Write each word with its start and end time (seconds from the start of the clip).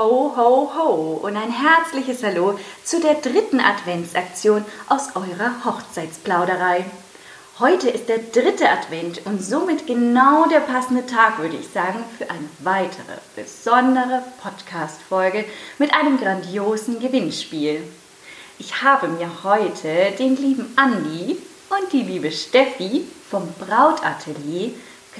Ho, 0.00 0.32
ho, 0.34 0.72
ho 0.74 1.20
und 1.22 1.36
ein 1.36 1.52
herzliches 1.52 2.22
Hallo 2.22 2.58
zu 2.82 3.00
der 3.00 3.16
dritten 3.16 3.60
Adventsaktion 3.60 4.64
aus 4.88 5.14
eurer 5.14 5.62
Hochzeitsplauderei. 5.62 6.86
Heute 7.58 7.90
ist 7.90 8.08
der 8.08 8.16
dritte 8.16 8.70
Advent 8.70 9.20
und 9.26 9.44
somit 9.44 9.86
genau 9.86 10.48
der 10.48 10.60
passende 10.60 11.04
Tag, 11.04 11.38
würde 11.38 11.58
ich 11.58 11.68
sagen, 11.68 12.02
für 12.16 12.30
eine 12.30 12.48
weitere 12.60 13.18
besondere 13.36 14.22
Podcast-Folge 14.42 15.44
mit 15.76 15.92
einem 15.92 16.18
grandiosen 16.18 16.98
Gewinnspiel. 16.98 17.82
Ich 18.58 18.80
habe 18.80 19.06
mir 19.06 19.30
heute 19.44 20.12
den 20.18 20.34
lieben 20.34 20.72
Andi 20.76 21.36
und 21.68 21.92
die 21.92 22.04
liebe 22.04 22.32
Steffi 22.32 23.06
vom 23.28 23.52
Brautatelier 23.58 24.70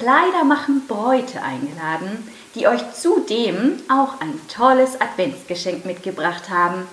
Kleider 0.01 0.43
machen 0.43 0.87
Bräute 0.87 1.43
eingeladen, 1.43 2.27
die 2.55 2.67
euch 2.67 2.91
zudem 2.91 3.79
auch 3.87 4.19
ein 4.19 4.33
tolles 4.47 4.99
Adventsgeschenk 4.99 5.85
mitgebracht 5.85 6.49
haben. 6.49 6.87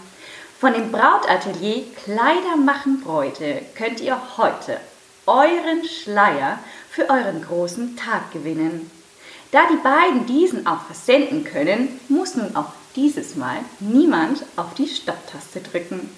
Von 0.61 0.75
dem 0.75 0.93
Brautatelier 0.93 1.85
Kleider 2.05 2.59
machen 2.63 3.01
Bräute 3.01 3.63
könnt 3.75 4.03
ihr 4.03 4.21
heute 4.37 4.79
euren 5.25 5.87
Schleier 5.87 6.59
für 6.91 7.09
euren 7.09 7.43
großen 7.43 7.97
Tag 7.97 8.31
gewinnen. 8.31 8.91
Da 9.53 9.61
die 9.73 9.83
beiden 9.83 10.27
diesen 10.27 10.67
auch 10.67 10.83
versenden 10.83 11.45
können, 11.45 11.99
muss 12.11 12.35
nun 12.35 12.55
auch 12.57 12.73
dieses 12.95 13.37
Mal 13.37 13.57
niemand 13.81 14.43
auf 14.57 14.75
die 14.75 14.87
Stopptaste 14.87 15.63
drücken. 15.63 16.11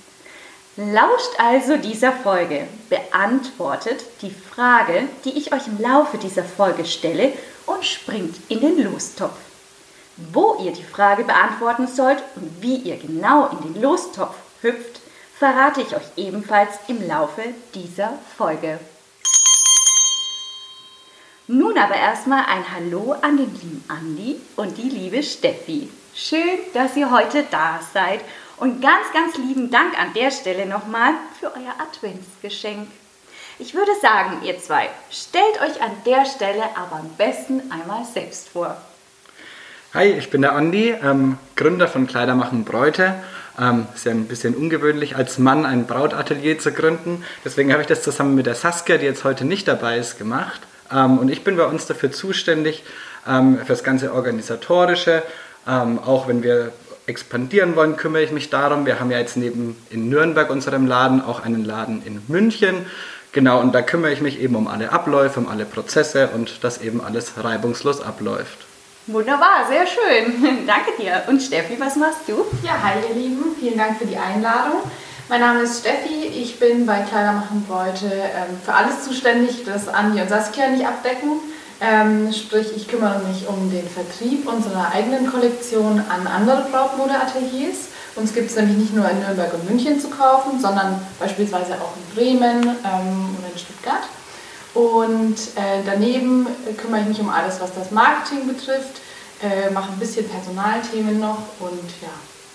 Lauscht 0.82 1.38
also 1.38 1.76
dieser 1.76 2.10
Folge, 2.10 2.66
beantwortet 2.88 4.02
die 4.22 4.30
Frage, 4.30 5.02
die 5.26 5.36
ich 5.36 5.52
euch 5.52 5.66
im 5.66 5.78
Laufe 5.78 6.16
dieser 6.16 6.42
Folge 6.42 6.86
stelle 6.86 7.34
und 7.66 7.84
springt 7.84 8.36
in 8.48 8.62
den 8.62 8.90
Lostopf. 8.90 9.36
Wo 10.32 10.56
ihr 10.64 10.72
die 10.72 10.82
Frage 10.82 11.24
beantworten 11.24 11.86
sollt 11.86 12.22
und 12.34 12.62
wie 12.62 12.76
ihr 12.76 12.96
genau 12.96 13.48
in 13.48 13.74
den 13.74 13.82
Lostopf 13.82 14.34
hüpft, 14.62 15.02
verrate 15.38 15.82
ich 15.82 15.94
euch 15.94 16.16
ebenfalls 16.16 16.70
im 16.88 17.06
Laufe 17.06 17.42
dieser 17.74 18.14
Folge. 18.38 18.80
Nun 21.46 21.76
aber 21.76 21.96
erstmal 21.96 22.46
ein 22.46 22.64
Hallo 22.74 23.14
an 23.20 23.36
den 23.36 23.52
lieben 23.52 23.84
Andi 23.88 24.40
und 24.56 24.78
die 24.78 24.88
liebe 24.88 25.22
Steffi. 25.22 25.90
Schön, 26.14 26.58
dass 26.72 26.96
ihr 26.96 27.10
heute 27.10 27.44
da 27.50 27.80
seid 27.92 28.20
und 28.61 28.83
ganz, 28.83 29.12
ganz 29.12 29.36
lieben 29.39 29.70
Dank 29.70 29.98
an 29.98 30.12
der 30.14 30.30
Stelle 30.30 30.66
nochmal 30.66 31.14
für 31.39 31.47
euer 31.47 31.75
Adventsgeschenk. 31.78 32.89
Ich 33.58 33.75
würde 33.75 33.92
sagen, 34.00 34.42
ihr 34.44 34.58
zwei, 34.58 34.89
stellt 35.11 35.61
euch 35.62 35.83
an 35.83 35.91
der 36.06 36.27
Stelle 36.27 36.62
aber 36.77 36.97
am 36.97 37.11
besten 37.16 37.62
einmal 37.70 38.05
selbst 38.05 38.50
vor. 38.50 38.77
Hi, 39.94 40.12
ich 40.12 40.31
bin 40.31 40.42
der 40.42 40.53
Andi, 40.53 40.94
ähm, 41.03 41.38
Gründer 41.56 41.88
von 41.88 42.06
Kleidermachen 42.06 42.64
Bräute. 42.64 43.14
Ähm, 43.58 43.87
ist 43.94 44.04
ja 44.04 44.12
ein 44.12 44.28
bisschen 44.28 44.54
ungewöhnlich, 44.54 45.16
als 45.16 45.38
Mann 45.38 45.66
ein 45.66 45.87
Brautatelier 45.87 46.59
zu 46.59 46.70
gründen. 46.72 47.25
Deswegen 47.44 47.72
habe 47.72 47.82
ich 47.82 47.88
das 47.88 48.03
zusammen 48.03 48.34
mit 48.34 48.47
der 48.47 48.54
Saskia, 48.54 48.99
die 48.99 49.06
jetzt 49.06 49.25
heute 49.25 49.44
nicht 49.44 49.66
dabei 49.69 49.99
ist, 49.99 50.19
gemacht. 50.19 50.60
Ähm, 50.93 51.19
und 51.19 51.31
ich 51.31 51.44
bin 51.44 51.56
bei 51.56 51.65
uns 51.65 51.87
dafür 51.87 52.12
zuständig, 52.12 52.84
ähm, 53.26 53.59
für 53.59 53.66
das 53.66 53.82
ganze 53.82 54.15
Organisatorische. 54.15 55.22
Ähm, 55.66 55.99
auch 55.99 56.28
wenn 56.28 56.43
wir 56.43 56.72
expandieren 57.06 57.77
wollen, 57.77 57.97
kümmere 57.97 58.22
ich 58.22 58.33
mich 58.33 58.50
darum. 58.50 58.87
Wir 58.87 59.00
haben 59.00 59.11
ja 59.11 59.19
jetzt 59.19 59.37
neben 59.37 59.77
in 59.91 60.09
Nürnberg 60.09 60.50
unserem 60.50 60.87
Laden 60.87 61.22
auch 61.22 61.43
einen 61.43 61.65
Laden 61.65 62.03
in 62.05 62.22
München. 62.28 62.87
Genau, 63.33 63.61
und 63.61 63.72
da 63.72 63.83
kümmere 63.83 64.12
ich 64.12 64.21
mich 64.21 64.41
eben 64.41 64.56
um 64.56 64.66
alle 64.66 64.93
Abläufe, 64.93 65.38
um 65.38 65.49
alle 65.49 65.65
Prozesse 65.65 66.31
und 66.34 66.65
dass 66.65 66.81
eben 66.81 67.00
alles 67.00 67.33
reibungslos 67.43 68.00
abläuft. 68.00 68.66
Wunderbar, 69.06 69.66
sehr 69.69 69.87
schön. 69.87 70.66
Danke 70.66 70.93
dir. 70.99 71.22
Und 71.28 71.41
Steffi, 71.41 71.78
was 71.78 71.97
machst 71.97 72.28
du? 72.28 72.44
Ja, 72.62 72.81
hi 72.83 72.99
ihr 73.09 73.15
Lieben, 73.15 73.56
vielen 73.59 73.78
Dank 73.78 73.99
für 73.99 74.06
die 74.06 74.17
Einladung. 74.17 74.82
Mein 75.28 75.41
Name 75.41 75.62
ist 75.62 75.81
Steffi, 75.81 76.27
ich 76.27 76.59
bin 76.59 76.87
bei 76.87 77.03
Kleidermachen 77.03 77.65
heute 77.69 78.06
ähm, 78.06 78.59
für 78.65 78.75
alles 78.75 79.05
zuständig, 79.05 79.65
das 79.65 79.87
Andi 79.87 80.21
und 80.21 80.28
Saskia 80.28 80.69
nicht 80.69 80.84
abdecken. 80.84 81.41
Ähm, 81.80 82.30
sprich, 82.32 82.76
ich 82.76 82.88
kümmere 82.88 83.20
mich 83.20 83.48
um 83.48 83.70
den 83.70 83.88
Vertrieb 83.88 84.46
unserer 84.46 84.92
eigenen 84.92 85.30
Kollektion 85.30 86.02
an 86.08 86.26
andere 86.26 86.66
Brautmodeateliers. 86.70 87.88
Uns 88.16 88.34
gibt 88.34 88.50
es 88.50 88.56
nämlich 88.56 88.76
nicht 88.76 88.94
nur 88.94 89.08
in 89.08 89.20
Nürnberg 89.20 89.54
und 89.54 89.70
München 89.70 89.98
zu 89.98 90.08
kaufen, 90.10 90.60
sondern 90.60 91.00
beispielsweise 91.19 91.74
auch 91.74 91.94
in 91.96 92.14
Bremen 92.14 92.62
ähm, 92.62 93.36
oder 93.38 93.52
in 93.52 93.58
Stuttgart. 93.58 94.02
Und 94.74 95.36
äh, 95.56 95.82
daneben 95.86 96.46
kümmere 96.76 97.00
ich 97.00 97.08
mich 97.08 97.20
um 97.20 97.30
alles, 97.30 97.60
was 97.60 97.74
das 97.74 97.90
Marketing 97.90 98.46
betrifft, 98.46 99.00
äh, 99.42 99.70
mache 99.70 99.92
ein 99.92 99.98
bisschen 99.98 100.28
Personalthemen 100.28 101.19
noch 101.19 101.38
und 101.60 101.88
ja, 102.02 102.08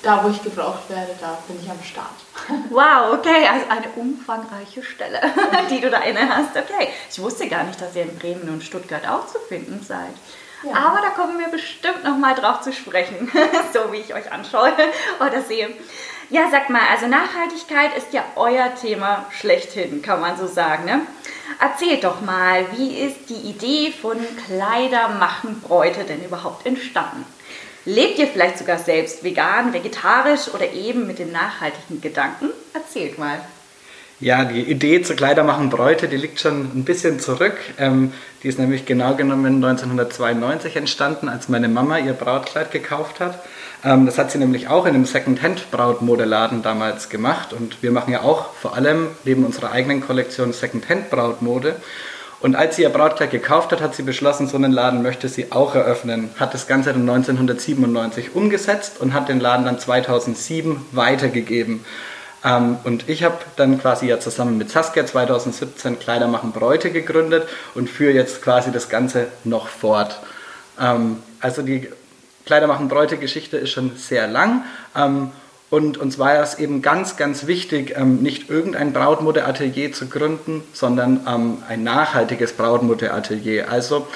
da 0.05 0.23
wo 0.23 0.29
ich 0.29 0.41
gebraucht 0.43 0.89
werde, 0.89 1.15
da 1.19 1.37
bin 1.47 1.59
ich 1.61 1.69
am 1.69 1.81
Start. 1.83 2.07
Wow, 2.69 3.13
okay, 3.13 3.47
also 3.51 3.65
eine 3.69 3.87
umfangreiche 3.95 4.83
Stelle, 4.83 5.19
die 5.69 5.81
du 5.81 5.89
da 5.89 6.01
inne 6.01 6.29
hast. 6.29 6.55
Okay, 6.55 6.89
ich 7.09 7.21
wusste 7.21 7.47
gar 7.47 7.63
nicht, 7.63 7.81
dass 7.81 7.95
ihr 7.95 8.03
in 8.03 8.17
Bremen 8.17 8.47
und 8.49 8.63
Stuttgart 8.63 9.07
auch 9.07 9.25
zu 9.25 9.39
finden 9.39 9.83
seid. 9.83 10.13
Ja. 10.63 10.73
Aber 10.73 11.01
da 11.01 11.09
kommen 11.09 11.39
wir 11.39 11.47
bestimmt 11.47 12.03
noch 12.03 12.17
mal 12.17 12.35
drauf 12.35 12.61
zu 12.61 12.71
sprechen, 12.71 13.31
so 13.73 13.91
wie 13.91 13.97
ich 13.97 14.13
euch 14.13 14.31
anschaue 14.31 14.73
oder 15.19 15.41
sehe. 15.41 15.69
Ja, 16.29 16.49
sag 16.49 16.69
mal, 16.69 16.81
also 16.91 17.07
Nachhaltigkeit 17.07 17.95
ist 17.97 18.13
ja 18.13 18.23
euer 18.35 18.73
Thema 18.75 19.25
schlechthin, 19.31 20.01
kann 20.01 20.21
man 20.21 20.37
so 20.37 20.47
sagen. 20.47 20.85
Ne? 20.85 21.01
Erzählt 21.59 22.03
doch 22.03 22.21
mal, 22.21 22.65
wie 22.71 22.99
ist 22.99 23.29
die 23.29 23.49
Idee 23.49 23.91
von 23.91 24.17
Kleider 24.45 25.09
machen 25.09 25.61
Bräute 25.61 26.03
denn 26.03 26.23
überhaupt 26.23 26.65
entstanden? 26.65 27.25
Lebt 27.85 28.17
ihr 28.17 28.27
vielleicht 28.27 28.57
sogar 28.57 28.79
selbst 28.79 29.23
vegan, 29.23 29.73
vegetarisch 29.73 30.53
oder 30.53 30.73
eben 30.73 31.05
mit 31.05 31.19
dem 31.19 31.31
nachhaltigen 31.31 32.01
Gedanken? 32.01 32.49
Erzählt 32.73 33.19
mal. 33.19 33.39
Ja, 34.19 34.45
die 34.45 34.61
Idee 34.61 35.01
zur 35.01 35.15
Kleidermachen 35.15 35.69
Bräute, 35.69 36.07
die 36.07 36.15
liegt 36.15 36.39
schon 36.39 36.61
ein 36.61 36.83
bisschen 36.83 37.19
zurück. 37.19 37.57
Ähm, 37.77 38.13
die 38.41 38.47
ist 38.47 38.57
nämlich 38.57 38.85
genau 38.85 39.13
genommen 39.15 39.63
1992 39.63 40.77
entstanden, 40.77 41.29
als 41.29 41.49
meine 41.49 41.67
Mama 41.67 41.99
ihr 41.99 42.13
Brautkleid 42.13 42.71
gekauft 42.71 43.19
hat. 43.19 43.43
Ähm, 43.83 44.05
das 44.05 44.17
hat 44.17 44.31
sie 44.31 44.39
nämlich 44.39 44.67
auch 44.67 44.85
in 44.85 44.95
einem 44.95 45.05
Secondhand-Brautmodeladen 45.05 46.63
damals 46.63 47.09
gemacht. 47.09 47.53
Und 47.53 47.83
wir 47.83 47.91
machen 47.91 48.13
ja 48.13 48.21
auch 48.21 48.53
vor 48.53 48.75
allem 48.75 49.09
neben 49.25 49.45
unserer 49.45 49.71
eigenen 49.73 50.01
Kollektion 50.01 50.53
Secondhand-Brautmode. 50.53 51.75
Und 52.45 52.55
als 52.55 52.75
sie 52.75 52.83
ihr 52.83 52.89
Brautkleid 52.89 53.31
gekauft 53.31 53.71
hat, 53.71 53.81
hat 53.81 53.95
sie 53.95 54.03
beschlossen, 54.03 54.47
so 54.47 54.55
einen 54.55 54.71
Laden 54.71 55.01
möchte 55.01 55.27
sie 55.29 55.51
auch 55.51 55.73
eröffnen. 55.73 56.29
Hat 56.39 56.53
das 56.53 56.67
Ganze 56.67 56.93
dann 56.93 57.09
1997 57.09 58.35
umgesetzt 58.35 59.01
und 59.01 59.15
hat 59.15 59.29
den 59.29 59.39
Laden 59.39 59.65
dann 59.65 59.79
2007 59.79 60.85
weitergegeben. 60.91 61.83
Ähm, 62.43 62.77
und 62.83 63.09
ich 63.09 63.23
habe 63.23 63.39
dann 63.55 63.81
quasi 63.81 64.05
ja 64.05 64.19
zusammen 64.19 64.59
mit 64.59 64.69
Saskia 64.69 65.07
2017 65.07 65.97
Kleider 65.97 66.27
machen 66.27 66.51
Bräute 66.51 66.91
gegründet 66.91 67.47
und 67.73 67.89
führe 67.89 68.13
jetzt 68.13 68.43
quasi 68.43 68.71
das 68.71 68.89
Ganze 68.89 69.25
noch 69.43 69.67
fort. 69.67 70.19
Ähm, 70.79 71.23
also 71.39 71.63
die 71.63 71.89
Kleider 72.45 72.67
machen 72.67 72.89
Bräute 72.89 73.17
Geschichte 73.17 73.57
ist 73.57 73.71
schon 73.71 73.97
sehr 73.97 74.27
lang. 74.27 74.65
Ähm, 74.95 75.31
und 75.69 75.97
uns 75.97 76.19
war 76.19 76.41
es 76.41 76.59
eben 76.59 76.81
ganz, 76.81 77.17
ganz 77.17 77.47
wichtig, 77.47 77.95
ähm, 77.97 78.21
nicht 78.21 78.49
irgendein 78.49 78.93
Brautmodeatelier 78.93 79.91
zu 79.93 80.07
gründen, 80.07 80.63
sondern 80.73 81.21
ähm, 81.27 81.63
ein 81.67 81.83
nachhaltiges 81.83 82.53
Brautmodeatelier. 82.53 83.69
Also 83.69 84.07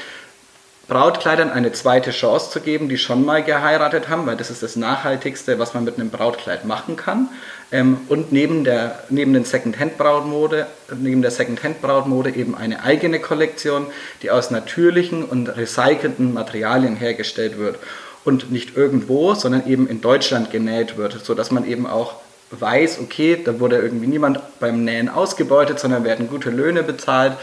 Brautkleidern 0.88 1.52
eine 1.52 1.72
zweite 1.72 2.12
Chance 2.12 2.50
zu 2.50 2.62
geben, 2.62 2.90
die 2.90 2.98
schon 2.98 3.24
mal 3.24 3.44
geheiratet 3.44 4.10
haben, 4.10 4.26
weil 4.26 4.38
das 4.38 4.50
ist 4.50 4.64
das 4.64 4.76
Nachhaltigste, 4.76 5.60
was 5.60 5.74
man 5.74 5.84
mit 5.84 6.00
einem 6.00 6.10
Brautkleid 6.10 6.66
machen 6.66 6.96
kann. 6.96 7.30
Ähm, 7.72 8.02
und 8.10 8.32
neben 8.32 8.64
der, 8.64 9.04
neben 9.10 9.34
den 9.34 9.46
Secondhand-Brautmode, 9.46 10.68
neben 11.00 11.22
der 11.22 11.32
Secondhand-Brautmode 11.32 12.32
eben 12.32 12.56
eine 12.56 12.84
eigene 12.84 13.20
Kollektion, 13.20 13.88
die 14.22 14.32
aus 14.32 14.52
natürlichen 14.52 15.24
und 15.24 15.48
recycelten 15.48 16.34
Materialien 16.34 16.96
hergestellt 16.96 17.58
wird 17.58 17.80
und 18.26 18.52
nicht 18.52 18.76
irgendwo, 18.76 19.34
sondern 19.34 19.68
eben 19.68 19.88
in 19.88 20.02
Deutschland 20.02 20.52
genäht 20.52 20.98
wird, 20.98 21.26
sodass 21.26 21.52
man 21.52 21.66
eben 21.66 21.88
auch 21.88 22.16
weiß, 22.52 23.00
okay, 23.02 23.40
da 23.44 23.60
wurde 23.60 23.78
irgendwie 23.78 24.08
niemand 24.08 24.40
beim 24.60 24.84
Nähen 24.84 25.10
ausgebeutet, 25.10 25.80
sondern 25.80 26.04
werden 26.04 26.30
gute 26.30 26.50
Löhne 26.50 26.84
bezahlt. 26.84 27.34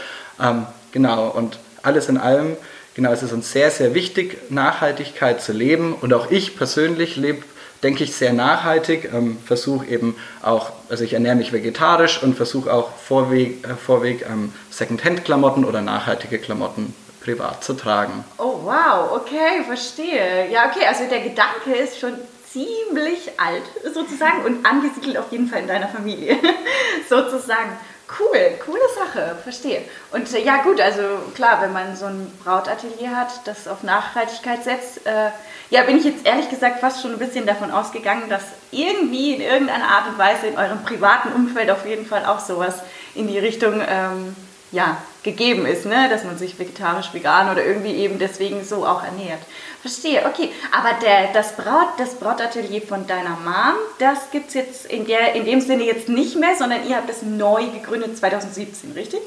Ähm, 0.41 0.65
genau, 0.91 1.29
und 1.29 1.59
alles 1.81 2.09
in 2.09 2.17
allem 2.17 2.57
genau, 2.93 3.11
es 3.11 3.23
ist 3.23 3.31
uns 3.31 3.51
sehr, 3.51 3.71
sehr 3.71 3.93
wichtig, 3.93 4.37
Nachhaltigkeit 4.49 5.41
zu 5.41 5.53
leben. 5.53 5.93
Und 5.93 6.13
auch 6.13 6.29
ich 6.31 6.57
persönlich 6.57 7.15
lebe 7.15 7.43
denke 7.83 8.03
ich, 8.03 8.15
sehr 8.15 8.33
nachhaltig. 8.33 9.11
Ähm, 9.13 9.37
versuche 9.43 9.87
eben 9.87 10.15
auch, 10.41 10.71
also 10.89 11.03
ich 11.03 11.13
ernähre 11.13 11.35
mich 11.35 11.53
vegetarisch 11.53 12.21
und 12.23 12.35
versuche 12.35 12.73
auch 12.73 12.95
vorweg, 12.97 13.63
äh, 13.63 13.75
vorweg 13.75 14.25
ähm, 14.27 14.51
Secondhand-Klamotten 14.71 15.65
oder 15.65 15.81
nachhaltige 15.81 16.39
Klamotten 16.39 16.93
privat 17.27 17.61
zu 17.61 17.73
tragen. 17.73 18.23
Oh 18.37 18.59
wow, 18.63 19.11
okay, 19.11 19.61
verstehe. 19.65 20.49
Ja, 20.49 20.69
okay, 20.69 20.85
also 20.87 21.03
der 21.09 21.19
Gedanke 21.19 21.75
ist 21.75 21.99
schon 21.99 22.13
ziemlich 22.49 23.31
alt 23.37 23.63
sozusagen 23.93 24.45
und 24.45 24.65
angesiedelt 24.65 25.17
auf 25.17 25.29
jeden 25.31 25.49
Fall 25.49 25.59
in 25.59 25.67
deiner 25.67 25.89
Familie 25.89 26.37
sozusagen. 27.09 27.77
Cool, 28.17 28.57
coole 28.65 28.79
Sache, 28.95 29.35
verstehe. 29.43 29.81
Und 30.13 30.33
äh, 30.33 30.41
ja 30.41 30.63
gut, 30.63 30.79
also 30.79 31.01
klar, 31.35 31.61
wenn 31.61 31.73
man 31.73 31.97
so 31.97 32.05
ein 32.05 32.31
Brautatelier 32.41 33.13
hat, 33.13 33.45
das 33.45 33.67
auf 33.67 33.83
Nachhaltigkeit 33.83 34.63
setzt, 34.63 35.05
äh, 35.05 35.31
ja, 35.69 35.83
bin 35.83 35.97
ich 35.97 36.05
jetzt 36.05 36.25
ehrlich 36.25 36.49
gesagt 36.49 36.79
fast 36.79 37.01
schon 37.01 37.11
ein 37.11 37.19
bisschen 37.19 37.45
davon 37.45 37.69
ausgegangen, 37.69 38.29
dass 38.29 38.43
irgendwie 38.71 39.33
in 39.33 39.41
irgendeiner 39.41 39.89
Art 39.89 40.07
und 40.07 40.17
Weise 40.17 40.47
in 40.47 40.57
eurem 40.57 40.81
privaten 40.83 41.33
Umfeld 41.33 41.69
auf 41.69 41.85
jeden 41.85 42.05
Fall 42.05 42.25
auch 42.25 42.39
sowas 42.39 42.75
in 43.13 43.27
die 43.27 43.39
Richtung 43.39 43.81
ähm, 43.85 44.33
ja, 44.71 45.01
gegeben 45.23 45.65
ist, 45.65 45.85
ne? 45.85 46.09
dass 46.09 46.23
man 46.23 46.37
sich 46.37 46.59
vegetarisch, 46.59 47.13
vegan 47.13 47.49
oder 47.51 47.65
irgendwie 47.65 47.95
eben 47.95 48.19
deswegen 48.19 48.63
so 48.63 48.85
auch 48.85 49.03
ernährt. 49.03 49.39
Verstehe, 49.81 50.25
okay. 50.25 50.49
Aber 50.71 50.99
der, 51.01 51.31
das, 51.33 51.55
Braut, 51.55 51.87
das 51.97 52.15
Brautatelier 52.15 52.81
von 52.81 53.07
deiner 53.07 53.37
Mom, 53.43 53.75
das 53.99 54.31
gibt 54.31 54.49
es 54.49 54.53
jetzt 54.55 54.85
in, 54.87 55.05
der, 55.05 55.33
in 55.35 55.45
dem 55.45 55.61
Sinne 55.61 55.83
jetzt 55.83 56.09
nicht 56.09 56.35
mehr, 56.35 56.55
sondern 56.57 56.87
ihr 56.87 56.97
habt 56.97 57.09
es 57.09 57.21
neu 57.21 57.65
gegründet 57.67 58.17
2017, 58.17 58.91
richtig? 58.93 59.21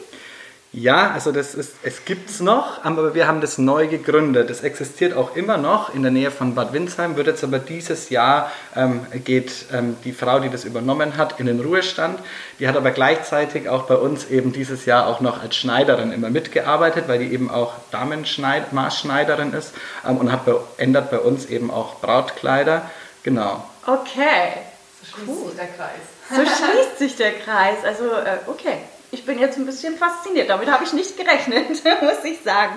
Ja, 0.73 1.11
also 1.11 1.33
das 1.33 1.57
ist, 1.57 1.75
es 1.83 2.05
gibt 2.05 2.31
es 2.31 2.39
noch, 2.39 2.85
aber 2.85 3.13
wir 3.13 3.27
haben 3.27 3.41
das 3.41 3.59
neu 3.59 3.89
gegründet. 3.89 4.51
Es 4.51 4.61
existiert 4.61 5.17
auch 5.17 5.35
immer 5.35 5.57
noch 5.57 5.93
in 5.93 6.03
der 6.03 6.13
Nähe 6.13 6.31
von 6.31 6.55
Bad 6.55 6.73
Windsheim, 6.73 7.17
wird 7.17 7.27
jetzt 7.27 7.43
aber 7.43 7.59
dieses 7.59 8.09
Jahr 8.09 8.53
ähm, 8.77 9.05
geht 9.25 9.67
ähm, 9.73 9.97
die 10.05 10.13
Frau, 10.13 10.39
die 10.39 10.49
das 10.49 10.65
übernommen 10.65 11.17
hat, 11.17 11.41
in 11.41 11.47
den 11.47 11.59
Ruhestand. 11.59 12.21
Die 12.61 12.69
hat 12.69 12.77
aber 12.77 12.93
gleichzeitig 12.93 13.69
auch 13.69 13.83
bei 13.83 13.97
uns 13.97 14.31
eben 14.31 14.53
dieses 14.53 14.85
Jahr 14.85 15.09
auch 15.09 15.21
noch 15.21 15.43
als 15.43 15.57
Schneiderin 15.57 16.13
immer 16.13 16.31
mitgearbeitet, 16.31 17.09
weil 17.09 17.19
die 17.19 17.33
eben 17.33 17.51
auch 17.51 17.73
Damenmaßschneiderin 17.91 19.53
ist 19.53 19.75
ähm, 20.07 20.19
und 20.19 20.31
hat 20.31 20.45
bei, 20.45 20.55
ändert 20.77 21.11
bei 21.11 21.19
uns 21.19 21.47
eben 21.47 21.73
auch 21.73 21.97
Brautkleider. 22.01 22.89
Genau. 23.25 23.65
Okay. 23.89 24.53
So 25.03 25.17
schließt 25.17 25.29
cool. 25.29 25.47
sich 25.49 25.57
der 25.57 25.67
Kreis. 25.67 26.01
So 26.29 26.65
schließt 26.65 26.99
sich 26.99 27.17
der 27.17 27.33
Kreis. 27.33 27.79
Also, 27.85 28.05
äh, 28.05 28.39
okay 28.47 28.79
ich 29.13 29.25
bin 29.25 29.39
jetzt 29.39 29.59
ein 29.59 29.67
bisschen 29.67 29.97
fasziniert. 29.97 30.51
Damit 30.51 30.71
habe 30.71 30.85
ich 30.85 30.93
nicht 30.93 31.17
gerechnet, 31.17 31.69
muss 32.03 32.25
ich 32.25 32.41
sagen. 32.43 32.73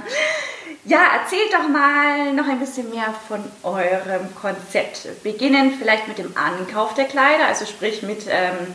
Ja, 0.86 1.00
erzählt 1.22 1.54
doch 1.54 1.70
mal 1.70 2.34
noch 2.34 2.48
ein 2.48 2.60
bisschen 2.60 2.90
mehr 2.90 3.14
von 3.28 3.44
eurem 3.64 4.36
Konzept. 4.36 5.08
Beginnen 5.24 5.76
vielleicht 5.80 6.08
mit 6.08 6.18
dem 6.18 6.36
Ankauf 6.36 6.94
der 6.94 7.06
Kleider, 7.06 7.48
also 7.48 7.66
sprich 7.66 8.04
mit 8.04 8.26
ähm, 8.28 8.68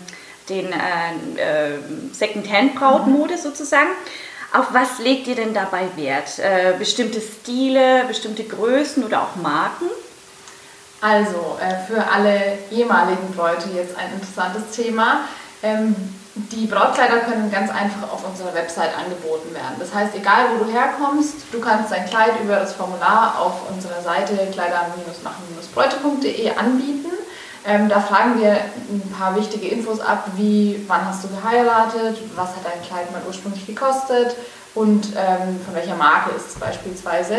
den 0.49 0.73
äh, 0.73 1.73
äh, 1.73 1.79
Second-Hand-Brautmode 2.13 3.35
mhm. 3.35 3.39
sozusagen. 3.39 3.91
Auf 4.53 4.73
was 4.73 4.99
legt 4.99 5.27
ihr 5.27 5.35
denn 5.35 5.53
dabei 5.53 5.89
Wert? 5.97 6.39
Äh, 6.39 6.75
bestimmte 6.79 7.21
Stile, 7.21 8.05
bestimmte 8.09 8.45
Größen 8.45 9.05
oder 9.05 9.23
auch 9.23 9.37
Marken? 9.37 9.87
Also, 11.01 11.59
äh, 11.61 11.87
für 11.87 12.11
alle 12.11 12.59
ehemaligen 12.71 13.33
Bräute 13.37 13.69
jetzt 13.75 13.97
ein 13.97 14.15
interessantes 14.15 14.75
Thema. 14.75 15.29
Ähm, 15.63 15.95
die 16.53 16.67
Brautkleider 16.67 17.19
können 17.21 17.51
ganz 17.51 17.71
einfach 17.71 18.13
auf 18.13 18.25
unserer 18.25 18.55
Website 18.55 18.97
angeboten 18.97 19.53
werden. 19.53 19.75
Das 19.79 19.93
heißt, 19.93 20.15
egal 20.15 20.51
wo 20.53 20.65
du 20.65 20.71
herkommst, 20.71 21.35
du 21.51 21.59
kannst 21.61 21.91
dein 21.91 22.07
Kleid 22.07 22.41
über 22.43 22.57
das 22.57 22.75
Formular 22.75 23.41
auf 23.41 23.69
unserer 23.71 24.01
Seite 24.01 24.37
kleider-machen-bräute.de 24.53 26.51
anbieten. 26.57 27.11
Ähm, 27.67 27.89
da 27.89 28.01
fragen 28.01 28.41
wir 28.41 28.53
ein 28.53 29.15
paar 29.19 29.35
wichtige 29.37 29.67
Infos 29.69 30.01
ab, 30.01 30.29
wie 30.37 30.85
wann 30.87 31.05
hast 31.05 31.25
du 31.25 31.29
geheiratet, 31.29 32.19
was 32.37 32.51
hat 32.51 32.65
dein 32.65 32.81
Kleid 32.83 33.11
mal 33.13 33.23
ursprünglich 33.27 33.67
gekostet 33.67 34.37
und 34.75 35.09
ähm, 35.17 35.61
von 35.65 35.75
welcher 35.75 35.97
Marke 35.97 36.31
ist 36.37 36.51
es 36.51 36.55
beispielsweise. 36.55 37.37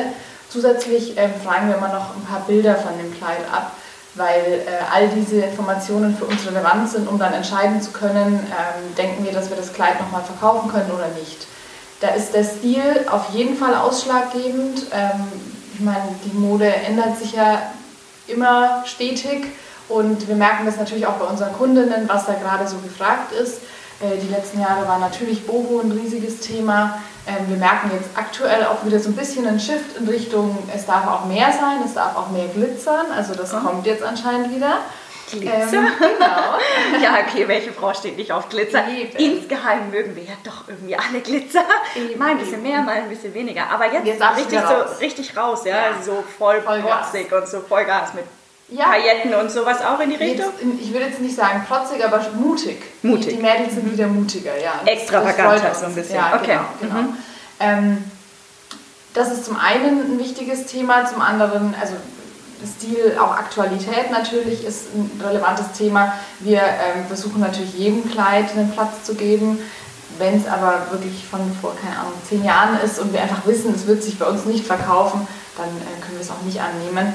Zusätzlich 0.50 1.18
ähm, 1.18 1.32
fragen 1.44 1.70
wir 1.70 1.78
immer 1.78 1.94
noch 1.94 2.16
ein 2.16 2.26
paar 2.30 2.42
Bilder 2.42 2.76
von 2.76 2.98
dem 2.98 3.16
Kleid 3.18 3.46
ab 3.52 3.72
weil 4.16 4.64
äh, 4.66 4.94
all 4.94 5.08
diese 5.10 5.42
Informationen 5.42 6.16
für 6.16 6.26
uns 6.26 6.46
relevant 6.48 6.90
sind, 6.90 7.08
um 7.08 7.20
dann 7.20 7.34
entscheiden 7.34 7.82
zu 7.82 7.92
können, 7.92 8.40
ähm, 8.40 8.96
denken 8.98 9.24
wir, 9.24 9.32
dass 9.32 9.50
wir 9.50 9.58
das 9.58 9.74
Kleid 9.74 10.00
nochmal 10.00 10.24
verkaufen 10.24 10.70
können 10.72 10.92
oder 10.92 11.08
nicht. 11.20 11.48
Da 12.02 12.10
ist 12.10 12.34
der 12.34 12.44
Stil 12.44 13.06
auf 13.12 13.30
jeden 13.34 13.58
Fall 13.58 13.76
ausschlaggebend. 13.76 14.88
Ähm, 14.94 15.28
ich 15.74 15.80
meine, 15.82 16.16
die 16.26 16.38
Mode 16.38 16.68
ändert 16.68 17.18
sich 17.18 17.34
ja 17.34 17.62
immer 18.28 18.84
stetig 18.86 19.48
und 19.88 20.28
wir 20.28 20.36
merken 20.36 20.66
das 20.66 20.78
natürlich 20.78 21.08
auch 21.08 21.16
bei 21.16 21.26
unseren 21.26 21.54
Kundinnen, 21.54 22.08
was 22.08 22.26
da 22.26 22.34
gerade 22.34 22.68
so 22.68 22.78
gefragt 22.78 23.32
ist. 23.32 23.62
Äh, 24.02 24.18
die 24.18 24.30
letzten 24.30 24.62
Jahre 24.62 24.88
war 24.88 25.00
natürlich 25.00 25.46
Boho 25.46 25.82
ein 25.82 25.92
riesiges 25.92 26.40
Thema. 26.40 27.02
Ähm, 27.28 27.50
wir 27.50 27.58
merken 27.58 27.92
jetzt 27.94 28.10
aktuell 28.16 28.66
auch 28.66 28.86
wieder 28.86 29.00
so 29.00 29.10
ein 29.10 29.16
bisschen 29.16 29.46
einen 29.46 29.60
Shift 29.60 29.98
in 29.98 30.08
Richtung, 30.08 30.58
es 30.74 30.86
darf 30.86 31.06
auch 31.06 31.26
mehr 31.26 31.52
sein, 31.52 31.82
es 31.86 31.94
darf 31.94 32.16
auch 32.16 32.30
mehr 32.30 32.48
glitzern. 32.48 33.08
Also 33.16 33.36
das 33.36 33.54
oh. 33.54 33.60
kommt 33.60 33.86
jetzt 33.86 34.04
anscheinend 34.04 34.56
wieder. 34.56 34.80
Glitzer? 35.32 35.78
Ähm, 35.78 35.92
genau. 36.00 37.04
ja, 37.04 37.20
okay, 37.24 37.48
welche 37.48 37.72
Frau 37.72 37.94
steht 37.94 38.18
nicht 38.18 38.32
auf 38.32 38.50
Glitzer? 38.50 38.88
Eben. 38.88 39.16
Insgeheim 39.18 39.92
mögen 39.92 40.16
wir 40.16 40.24
ja 40.24 40.34
doch 40.44 40.68
irgendwie 40.68 40.96
alle 40.96 41.22
Glitzer. 41.22 41.66
Eben. 41.96 42.18
Mal 42.18 42.32
ein 42.32 42.40
bisschen 42.40 42.64
mehr, 42.64 42.82
mal 42.82 42.96
ein 42.96 43.10
bisschen 43.10 43.34
weniger. 43.34 43.70
Aber 43.70 43.92
jetzt, 43.92 44.08
jetzt 44.08 44.24
richtig, 44.38 44.60
so, 44.60 44.98
richtig 45.00 45.38
raus, 45.38 45.62
ja, 45.66 45.76
ja. 45.76 46.02
so 46.04 46.24
voll 46.38 46.62
protzig 46.62 47.32
und 47.32 47.48
so 47.48 47.60
Vollgas 47.60 48.14
mit 48.16 48.26
ja. 48.72 48.86
Pailletten 48.86 49.34
und 49.34 49.52
sowas 49.52 49.80
auch 49.84 50.00
in 50.00 50.10
die 50.10 50.16
Richtung? 50.16 50.52
Jetzt, 50.62 50.82
ich 50.82 50.94
würde 50.94 51.08
jetzt 51.08 51.22
nicht 51.22 51.36
sagen 51.36 51.66
protzig, 51.68 52.04
aber 52.06 52.24
mutig. 52.34 52.82
Mutig. 53.02 53.28
Die, 53.28 53.36
die 53.36 53.42
Mädels 53.42 53.74
sind 53.76 53.92
wieder 53.92 54.08
mutiger, 54.08 54.58
ja. 54.62 54.82
Extravaganter 54.86 55.74
so 55.74 55.86
ein 55.86 55.96
bisschen. 55.96 56.16
Ja, 56.16 56.36
okay. 56.36 56.60
genau. 56.80 56.94
genau. 56.94 57.02
Mhm. 57.02 57.18
Ähm, 57.60 58.04
das 59.14 59.32
ist 59.32 59.46
zum 59.46 59.58
einen 59.58 60.14
ein 60.14 60.20
wichtiges 60.20 60.66
Thema, 60.66 61.06
zum 61.06 61.22
anderen, 61.22 61.76
also 61.80 61.96
Stil, 62.66 63.18
auch 63.20 63.32
Aktualität 63.32 64.12
natürlich 64.12 64.66
ist 64.66 64.94
ein 64.94 65.10
relevantes 65.26 65.72
Thema. 65.78 66.14
Wir 66.40 66.62
ähm, 66.62 67.06
versuchen 67.08 67.40
natürlich 67.40 67.74
jedem 67.74 68.10
Kleid 68.12 68.52
einen 68.52 68.72
Platz 68.72 69.04
zu 69.04 69.16
geben. 69.16 69.60
Wenn 70.18 70.36
es 70.36 70.46
aber 70.46 70.88
wirklich 70.92 71.26
von 71.26 71.40
vor, 71.62 71.76
keine 71.82 71.98
Ahnung, 71.98 72.14
zehn 72.28 72.44
Jahren 72.44 72.78
ist 72.84 73.00
und 73.00 73.14
wir 73.14 73.22
einfach 73.22 73.46
wissen, 73.46 73.74
es 73.74 73.88
wird 73.88 74.04
sich 74.04 74.20
bei 74.20 74.26
uns 74.26 74.44
nicht 74.46 74.66
verkaufen, 74.66 75.26
dann 75.56 75.68
äh, 75.68 76.02
können 76.02 76.18
wir 76.18 76.22
es 76.22 76.32
auch 76.32 76.42
nicht 76.42 76.60
annehmen. 76.60 77.14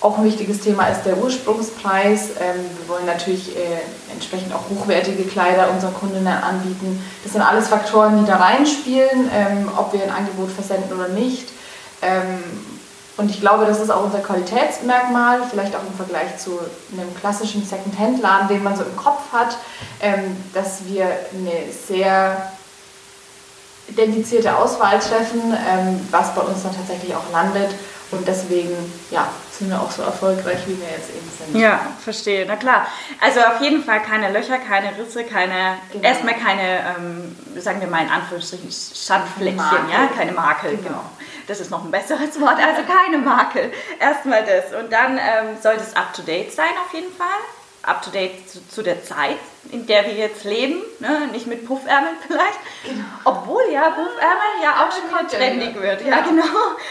Auch 0.00 0.18
ein 0.18 0.24
wichtiges 0.24 0.60
Thema 0.60 0.86
ist 0.86 1.02
der 1.02 1.18
Ursprungspreis. 1.18 2.30
Ähm, 2.40 2.64
wir 2.78 2.88
wollen 2.88 3.06
natürlich 3.06 3.56
äh, 3.56 3.80
entsprechend 4.12 4.54
auch 4.54 4.62
hochwertige 4.70 5.24
Kleider 5.24 5.70
unseren 5.70 5.92
Kundinnen 5.92 6.28
anbieten. 6.28 7.02
Das 7.24 7.32
sind 7.32 7.42
alles 7.42 7.66
Faktoren, 7.66 8.20
die 8.20 8.24
da 8.24 8.36
reinspielen, 8.36 9.28
ähm, 9.34 9.68
ob 9.76 9.92
wir 9.92 10.04
ein 10.04 10.10
Angebot 10.10 10.52
versenden 10.52 10.96
oder 10.96 11.08
nicht. 11.08 11.48
Ähm, 12.00 12.44
und 13.16 13.28
ich 13.28 13.40
glaube, 13.40 13.66
das 13.66 13.80
ist 13.80 13.90
auch 13.90 14.04
unser 14.04 14.20
Qualitätsmerkmal, 14.20 15.40
vielleicht 15.50 15.74
auch 15.74 15.82
im 15.82 15.94
Vergleich 15.96 16.38
zu 16.38 16.60
einem 16.92 17.12
klassischen 17.18 17.66
Second-Hand-Laden, 17.66 18.46
den 18.46 18.62
man 18.62 18.76
so 18.76 18.84
im 18.84 18.94
Kopf 18.94 19.32
hat, 19.32 19.56
dass 20.54 20.84
wir 20.86 21.06
eine 21.06 21.72
sehr 21.72 22.52
dedizierte 23.88 24.56
Auswahl 24.56 25.00
treffen, 25.00 25.52
was 26.12 26.32
bei 26.32 26.42
uns 26.42 26.62
dann 26.62 26.76
tatsächlich 26.76 27.12
auch 27.16 27.32
landet 27.32 27.70
und 28.10 28.26
deswegen, 28.26 28.74
ja, 29.10 29.28
sind 29.52 29.68
wir 29.70 29.80
auch 29.80 29.90
so 29.90 30.02
erfolgreich, 30.02 30.58
wie 30.66 30.80
wir 30.80 30.88
jetzt 30.88 31.10
eben 31.10 31.52
sind. 31.52 31.60
Ja, 31.60 31.80
verstehe. 32.02 32.46
Na 32.46 32.56
klar. 32.56 32.86
Also 33.20 33.40
auf 33.40 33.60
jeden 33.60 33.84
Fall 33.84 34.00
keine 34.00 34.30
Löcher, 34.32 34.58
keine 34.58 34.96
Risse, 34.96 35.24
keine, 35.24 35.78
genau. 35.92 36.08
erstmal 36.08 36.34
keine, 36.34 36.96
ähm, 36.96 37.36
sagen 37.56 37.80
wir 37.80 37.88
mal 37.88 38.02
in 38.02 38.10
Anführungsstrichen, 38.10 38.70
Schandfleckchen, 38.70 39.90
ja, 39.90 40.08
keine 40.16 40.32
Makel, 40.32 40.76
genau. 40.76 40.88
genau. 40.88 41.04
Das 41.46 41.60
ist 41.60 41.70
noch 41.70 41.84
ein 41.84 41.90
besseres 41.90 42.40
Wort, 42.40 42.56
also 42.56 42.82
keine 42.86 43.18
Makel. 43.18 43.72
Erstmal 44.00 44.44
das. 44.44 44.78
Und 44.78 44.92
dann 44.92 45.18
ähm, 45.18 45.56
sollte 45.62 45.82
es 45.82 45.94
up 45.96 46.14
to 46.14 46.22
date 46.22 46.52
sein 46.52 46.70
auf 46.86 46.94
jeden 46.94 47.12
Fall 47.14 47.26
up 47.88 48.02
to 48.02 48.10
date 48.10 48.48
zu, 48.48 48.66
zu, 48.68 48.82
der 48.82 49.02
Zeit, 49.02 49.36
in 49.70 49.86
der 49.86 50.06
wir 50.06 50.14
jetzt 50.14 50.44
leben, 50.44 50.82
ne? 51.00 51.28
nicht 51.32 51.46
mit 51.46 51.66
Puffärmeln 51.66 52.16
vielleicht. 52.26 52.58
Genau. 52.84 53.04
Obwohl 53.24 53.62
ja 53.72 53.90
Puffärmel 53.90 54.62
ja 54.62 54.86
auch 54.86 54.92
schon 54.92 55.08
wieder 55.08 55.28
trendig 55.28 55.80
wird. 55.80 56.06
Ja. 56.06 56.20
genau. 56.20 56.44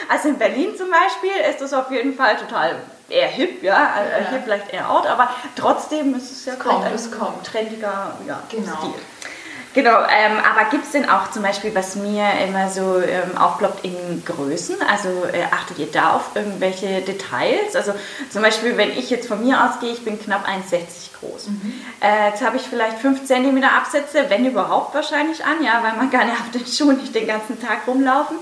Also 0.09 0.29
in 0.29 0.37
Berlin 0.37 0.75
zum 0.75 0.89
Beispiel 0.89 1.31
ist 1.49 1.61
das 1.61 1.73
auf 1.73 1.91
jeden 1.91 2.15
Fall 2.15 2.37
total 2.37 2.75
eher 3.09 3.27
hip, 3.27 3.63
ja, 3.63 3.73
ja. 3.73 4.29
hier 4.29 4.41
vielleicht 4.43 4.73
eher 4.73 4.89
out, 4.89 5.07
aber 5.07 5.29
trotzdem 5.55 6.13
ist 6.15 6.31
es 6.31 6.45
ja 6.45 6.55
kommt, 6.55 6.85
es 6.93 7.09
kommt. 7.11 7.45
trendiger 7.45 8.17
ja, 8.27 8.43
genau. 8.49 8.75
Stil. 8.77 8.93
Genau, 9.77 9.91
ähm, 9.91 10.39
aber 10.39 10.71
gibt 10.71 10.85
es 10.85 10.93
denn 10.93 11.07
auch 11.07 11.29
zum 11.29 11.43
Beispiel, 11.43 11.75
was 11.75 11.95
mir 11.95 12.25
immer 12.47 12.67
so 12.67 12.97
ähm, 12.97 13.37
aufploppt, 13.37 13.85
in 13.85 14.23
Größen? 14.25 14.77
Also 14.81 15.09
äh, 15.31 15.43
achtet 15.51 15.77
ihr 15.77 15.85
da 15.91 16.13
auf 16.13 16.31
irgendwelche 16.33 17.01
Details? 17.01 17.75
Also 17.75 17.93
zum 18.31 18.41
Beispiel, 18.41 18.75
wenn 18.75 18.89
ich 18.89 19.11
jetzt 19.11 19.27
von 19.27 19.45
mir 19.45 19.63
ausgehe, 19.63 19.91
ich 19.91 20.03
bin 20.03 20.19
knapp 20.19 20.47
1,60 20.47 21.19
groß. 21.19 21.49
Mhm. 21.49 21.73
Äh, 22.01 22.29
jetzt 22.29 22.43
habe 22.43 22.57
ich 22.57 22.63
vielleicht 22.63 22.97
5 22.97 23.23
cm 23.23 23.63
Absätze, 23.65 24.25
wenn 24.29 24.45
überhaupt 24.45 24.95
wahrscheinlich 24.95 25.45
an, 25.45 25.63
ja, 25.63 25.83
weil 25.83 25.95
man 25.95 26.09
kann 26.09 26.27
ja 26.27 26.33
auf 26.33 26.49
den 26.51 26.65
Schuhen 26.65 26.97
nicht 26.97 27.13
den 27.13 27.27
ganzen 27.27 27.61
Tag 27.61 27.81
rumlaufen. 27.85 28.37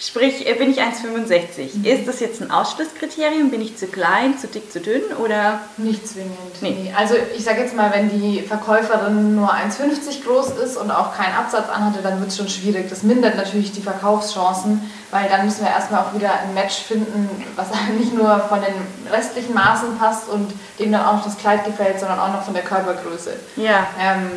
Sprich, 0.00 0.46
äh, 0.46 0.54
bin 0.54 0.70
ich 0.70 0.80
1,65. 0.80 1.78
Mhm. 1.78 1.84
Ist 1.84 2.06
das 2.06 2.20
jetzt 2.20 2.40
ein 2.40 2.52
Ausschlusskriterium? 2.52 3.50
Bin 3.50 3.60
ich 3.60 3.76
zu 3.76 3.88
klein, 3.88 4.38
zu 4.38 4.46
dick, 4.46 4.70
zu 4.70 4.80
dünn 4.80 5.02
oder? 5.20 5.60
Nicht 5.76 6.06
zwingend. 6.06 6.38
Nee. 6.60 6.70
nee. 6.70 6.94
Also 6.96 7.14
ich 7.36 7.42
sage 7.42 7.62
jetzt 7.62 7.74
mal, 7.74 7.92
wenn 7.92 8.08
die 8.08 8.42
Verkäuferin 8.42 9.34
nur 9.34 9.52
1,50 9.52 10.24
groß 10.24 10.50
ist 10.64 10.76
und 10.76 10.92
auch 10.92 11.16
keinen 11.16 11.34
Absatz 11.34 11.68
anhatte, 11.68 11.98
dann 12.00 12.20
wird 12.20 12.30
es 12.30 12.36
schon 12.36 12.48
schwierig. 12.48 12.88
Das 12.88 13.02
mindert 13.02 13.36
natürlich 13.36 13.72
die 13.72 13.82
Verkaufschancen, 13.82 14.88
weil 15.10 15.28
dann 15.28 15.44
müssen 15.44 15.62
wir 15.64 15.70
erstmal 15.70 16.02
auch 16.02 16.14
wieder 16.14 16.30
ein 16.32 16.54
Match 16.54 16.76
finden, 16.76 17.28
was 17.56 17.66
nicht 17.98 18.14
nur 18.14 18.38
von 18.48 18.60
den 18.60 19.10
restlichen 19.10 19.52
Maßen 19.52 19.98
passt 19.98 20.28
und 20.28 20.52
dem 20.78 20.92
dann 20.92 21.04
auch 21.04 21.14
noch 21.14 21.24
das 21.24 21.38
Kleid 21.38 21.64
gefällt, 21.64 21.98
sondern 21.98 22.20
auch 22.20 22.32
noch 22.32 22.44
von 22.44 22.54
der 22.54 22.62
Körpergröße. 22.62 23.32
Ja. 23.56 23.88
Ähm, 24.00 24.30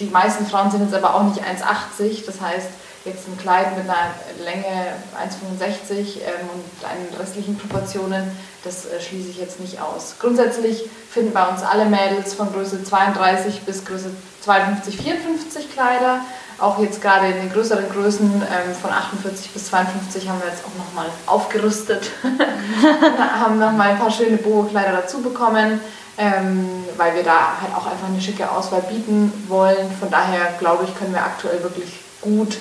die 0.00 0.06
meisten 0.06 0.46
Frauen 0.46 0.70
sind 0.70 0.84
jetzt 0.84 0.94
aber 0.94 1.14
auch 1.14 1.24
nicht 1.24 1.40
1,80, 1.42 2.24
das 2.24 2.40
heißt, 2.40 2.68
jetzt 3.04 3.26
ein 3.26 3.36
Kleid 3.36 3.76
mit 3.76 3.88
einer 3.88 4.14
Länge 4.44 4.94
1,65 5.18 6.18
ähm, 6.18 6.48
und 6.52 6.88
einen 6.88 7.08
restlichen 7.18 7.58
Proportionen, 7.58 8.30
das 8.64 8.86
äh, 8.86 9.00
schließe 9.00 9.30
ich 9.30 9.38
jetzt 9.38 9.58
nicht 9.60 9.80
aus. 9.80 10.14
Grundsätzlich 10.20 10.84
finden 11.10 11.32
bei 11.32 11.46
uns 11.46 11.62
alle 11.62 11.86
Mädels 11.86 12.34
von 12.34 12.52
Größe 12.52 12.84
32 12.84 13.62
bis 13.62 13.84
Größe 13.84 14.10
52, 14.42 14.96
54 14.98 15.72
Kleider. 15.72 16.20
Auch 16.58 16.78
jetzt 16.78 17.02
gerade 17.02 17.26
in 17.26 17.34
den 17.34 17.52
größeren 17.52 17.88
Größen 17.90 18.30
ähm, 18.30 18.74
von 18.80 18.90
48 18.92 19.50
bis 19.50 19.66
52 19.66 20.28
haben 20.28 20.40
wir 20.40 20.48
jetzt 20.48 20.64
auch 20.64 20.78
nochmal 20.78 21.06
aufgerüstet. 21.26 22.10
haben 23.40 23.58
nochmal 23.58 23.90
ein 23.90 23.98
paar 23.98 24.12
schöne 24.12 24.36
Boho-Kleider 24.36 24.92
dazu 24.92 25.22
bekommen, 25.22 25.80
ähm, 26.18 26.84
weil 26.96 27.16
wir 27.16 27.24
da 27.24 27.60
halt 27.60 27.74
auch 27.74 27.86
einfach 27.90 28.06
eine 28.06 28.20
schicke 28.20 28.48
Auswahl 28.48 28.82
bieten 28.82 29.32
wollen. 29.48 29.90
Von 29.98 30.10
daher 30.10 30.52
glaube 30.60 30.84
ich, 30.84 30.96
können 30.96 31.12
wir 31.12 31.24
aktuell 31.24 31.60
wirklich 31.64 31.98
gut 32.20 32.58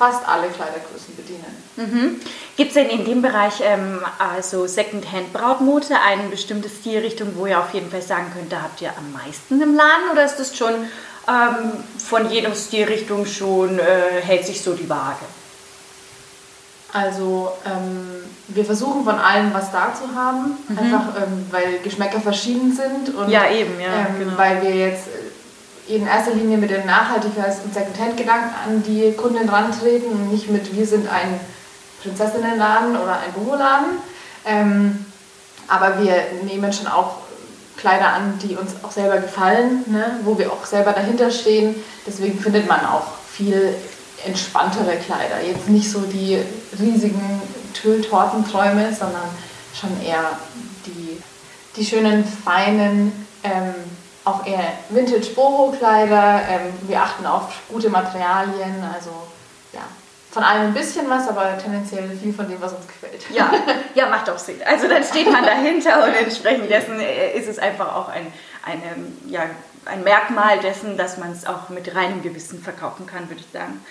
fast 0.00 0.26
alle 0.26 0.48
Kleidergrößen 0.48 1.14
bedienen. 1.14 1.62
Mhm. 1.76 2.20
Gibt 2.56 2.68
es 2.68 2.74
denn 2.74 2.88
in 2.88 3.04
dem 3.04 3.20
Bereich, 3.20 3.60
ähm, 3.62 4.00
also 4.18 4.66
Secondhand-Brautmode, 4.66 5.94
eine 6.02 6.30
bestimmte 6.30 6.70
Stilrichtung, 6.70 7.32
wo 7.36 7.44
ihr 7.44 7.58
auf 7.58 7.74
jeden 7.74 7.90
Fall 7.90 8.00
sagen 8.00 8.32
könnt, 8.34 8.50
da 8.50 8.62
habt 8.62 8.80
ihr 8.80 8.92
am 8.96 9.12
meisten 9.12 9.60
im 9.60 9.74
Laden 9.74 10.10
oder 10.10 10.24
ist 10.24 10.36
das 10.36 10.56
schon 10.56 10.72
ähm, 11.28 11.84
von 11.98 12.30
jeder 12.30 12.54
Stilrichtung 12.54 13.26
schon, 13.26 13.78
äh, 13.78 14.22
hält 14.22 14.46
sich 14.46 14.62
so 14.62 14.72
die 14.72 14.88
Waage? 14.88 15.26
Also 16.94 17.52
ähm, 17.66 18.24
wir 18.48 18.64
versuchen 18.64 19.04
von 19.04 19.18
allem 19.18 19.52
was 19.52 19.70
da 19.70 19.92
zu 19.94 20.14
haben, 20.18 20.56
mhm. 20.66 20.78
einfach 20.78 21.14
ähm, 21.18 21.46
weil 21.50 21.78
Geschmäcker 21.84 22.20
verschieden 22.20 22.74
sind 22.74 23.14
und 23.14 23.28
ja, 23.28 23.50
eben, 23.50 23.78
ja, 23.78 24.06
ähm, 24.08 24.18
genau. 24.18 24.38
weil 24.38 24.62
wir 24.62 24.74
jetzt 24.74 25.08
in 25.96 26.06
erster 26.06 26.34
Linie 26.34 26.56
mit 26.56 26.70
dem 26.70 26.82
Nachhaltigkeits- 26.82 27.62
und 27.64 27.74
Secondhand-Gedanken 27.74 28.54
an 28.66 28.82
die 28.82 29.12
Kunden 29.12 29.48
rantreten 29.48 30.10
und 30.10 30.32
nicht 30.32 30.48
mit 30.50 30.74
wir 30.74 30.86
sind 30.86 31.08
ein 31.08 31.40
Prinzessinnenladen 32.02 32.96
oder 32.96 33.18
ein 33.18 33.32
Boho-Laden. 33.34 33.98
Ähm, 34.46 35.04
aber 35.68 36.02
wir 36.02 36.14
nehmen 36.44 36.72
schon 36.72 36.86
auch 36.86 37.16
Kleider 37.76 38.08
an, 38.08 38.38
die 38.42 38.56
uns 38.56 38.72
auch 38.82 38.90
selber 38.90 39.18
gefallen, 39.18 39.84
ne? 39.86 40.20
wo 40.24 40.38
wir 40.38 40.52
auch 40.52 40.64
selber 40.66 40.92
dahinter 40.92 41.30
stehen. 41.30 41.74
Deswegen 42.06 42.38
findet 42.38 42.68
man 42.68 42.84
auch 42.84 43.04
viel 43.30 43.74
entspanntere 44.24 44.96
Kleider. 44.96 45.40
Jetzt 45.42 45.68
nicht 45.68 45.90
so 45.90 46.00
die 46.00 46.38
riesigen 46.78 47.40
Tülltortenträume, 47.74 48.92
sondern 48.92 49.28
schon 49.74 49.90
eher 50.04 50.38
die, 50.86 51.22
die 51.76 51.84
schönen, 51.84 52.24
feinen 52.24 53.12
ähm, 53.44 53.74
auch 54.30 54.46
eher 54.46 54.72
Vintage-Boho-Kleider. 54.88 56.42
Ähm, 56.48 56.72
wir 56.82 57.02
achten 57.02 57.26
auf 57.26 57.44
gute 57.68 57.90
Materialien, 57.90 58.82
also 58.94 59.10
ja, 59.72 59.82
von 60.30 60.42
allem 60.44 60.68
ein 60.68 60.74
bisschen 60.74 61.10
was, 61.10 61.28
aber 61.28 61.58
tendenziell 61.58 62.08
viel 62.10 62.32
von 62.32 62.48
dem, 62.48 62.60
was 62.60 62.72
uns 62.72 62.86
gefällt. 62.86 63.24
Ja, 63.30 63.52
ja 63.94 64.08
macht 64.08 64.30
auch 64.30 64.38
Sinn. 64.38 64.60
Also 64.64 64.88
dann 64.88 65.02
steht 65.02 65.30
man 65.30 65.44
dahinter 65.44 66.04
und 66.04 66.14
entsprechend 66.14 66.70
dessen 66.70 67.00
äh, 67.00 67.36
ist 67.36 67.48
es 67.48 67.58
einfach 67.58 67.94
auch 67.94 68.08
ein, 68.08 68.32
eine, 68.64 69.06
ja, 69.26 69.42
ein 69.86 70.04
Merkmal 70.04 70.60
dessen, 70.60 70.96
dass 70.96 71.18
man 71.18 71.32
es 71.32 71.46
auch 71.46 71.68
mit 71.68 71.94
reinem 71.94 72.22
Gewissen 72.22 72.62
verkaufen 72.62 73.06
kann, 73.06 73.28
würde 73.28 73.40
ich 73.40 73.52
sagen. 73.52 73.84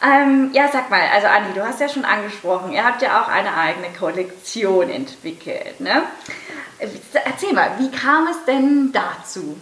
Ähm, 0.00 0.50
ja, 0.52 0.68
sag 0.72 0.90
mal, 0.90 1.00
also 1.12 1.26
Andi, 1.26 1.54
du 1.54 1.66
hast 1.66 1.80
ja 1.80 1.88
schon 1.88 2.04
angesprochen, 2.04 2.72
ihr 2.72 2.84
habt 2.84 3.02
ja 3.02 3.20
auch 3.20 3.28
eine 3.28 3.56
eigene 3.56 3.88
Kollektion 3.98 4.90
entwickelt. 4.90 5.80
Ne? 5.80 6.02
Erzähl 7.24 7.52
mal, 7.52 7.72
wie 7.78 7.90
kam 7.90 8.28
es 8.28 8.44
denn 8.46 8.92
dazu? 8.92 9.58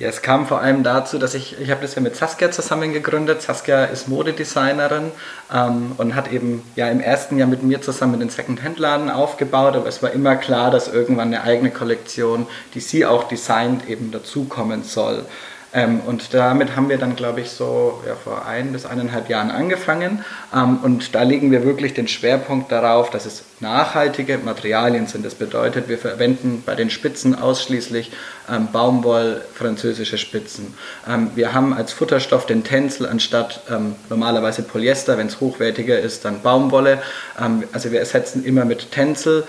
Ja, 0.00 0.08
es 0.08 0.22
kam 0.22 0.46
vor 0.46 0.62
allem 0.62 0.82
dazu, 0.82 1.18
dass 1.18 1.34
ich, 1.34 1.60
ich 1.60 1.70
habe 1.70 1.82
das 1.82 1.94
ja 1.94 2.00
mit 2.00 2.16
Saskia 2.16 2.50
zusammen 2.50 2.94
gegründet. 2.94 3.42
Saskia 3.42 3.84
ist 3.84 4.08
Modedesignerin 4.08 5.12
ähm, 5.52 5.92
und 5.98 6.14
hat 6.14 6.32
eben 6.32 6.62
ja 6.74 6.88
im 6.88 7.00
ersten 7.00 7.36
Jahr 7.36 7.46
mit 7.46 7.62
mir 7.62 7.82
zusammen 7.82 8.18
den 8.18 8.30
Second-Hand-Laden 8.30 9.10
aufgebaut, 9.10 9.76
aber 9.76 9.88
es 9.88 10.02
war 10.02 10.10
immer 10.12 10.36
klar, 10.36 10.70
dass 10.70 10.88
irgendwann 10.88 11.34
eine 11.34 11.42
eigene 11.42 11.70
Kollektion, 11.70 12.46
die 12.72 12.80
sie 12.80 13.04
auch 13.04 13.24
designt, 13.24 13.90
eben 13.90 14.10
dazukommen 14.10 14.84
soll. 14.84 15.26
Ähm, 15.72 16.00
und 16.00 16.34
damit 16.34 16.74
haben 16.74 16.88
wir 16.88 16.98
dann, 16.98 17.14
glaube 17.14 17.40
ich, 17.42 17.50
so 17.50 18.02
ja, 18.06 18.14
vor 18.16 18.46
ein 18.46 18.72
bis 18.72 18.86
eineinhalb 18.86 19.28
Jahren 19.28 19.50
angefangen. 19.50 20.24
Ähm, 20.54 20.78
und 20.82 21.14
da 21.14 21.22
legen 21.22 21.50
wir 21.52 21.64
wirklich 21.64 21.94
den 21.94 22.08
Schwerpunkt 22.08 22.72
darauf, 22.72 23.10
dass 23.10 23.24
es 23.24 23.44
nachhaltige 23.60 24.38
Materialien 24.38 25.06
sind. 25.06 25.24
Das 25.24 25.36
bedeutet, 25.36 25.88
wir 25.88 25.98
verwenden 25.98 26.62
bei 26.66 26.74
den 26.74 26.90
Spitzen 26.90 27.36
ausschließlich 27.36 28.10
ähm, 28.50 28.68
Baumwoll, 28.72 29.42
französische 29.54 30.18
Spitzen. 30.18 30.74
Ähm, 31.08 31.30
wir 31.36 31.54
haben 31.54 31.72
als 31.72 31.92
Futterstoff 31.92 32.46
den 32.46 32.64
Tencel 32.64 33.06
anstatt 33.06 33.62
ähm, 33.70 33.94
normalerweise 34.08 34.62
Polyester, 34.62 35.18
wenn 35.18 35.28
es 35.28 35.40
hochwertiger 35.40 35.98
ist, 35.98 36.24
dann 36.24 36.42
Baumwolle. 36.42 37.00
Ähm, 37.40 37.62
also 37.72 37.92
wir 37.92 38.00
ersetzen 38.00 38.44
immer 38.44 38.64
mit 38.64 38.90
Tencel, 38.90 39.44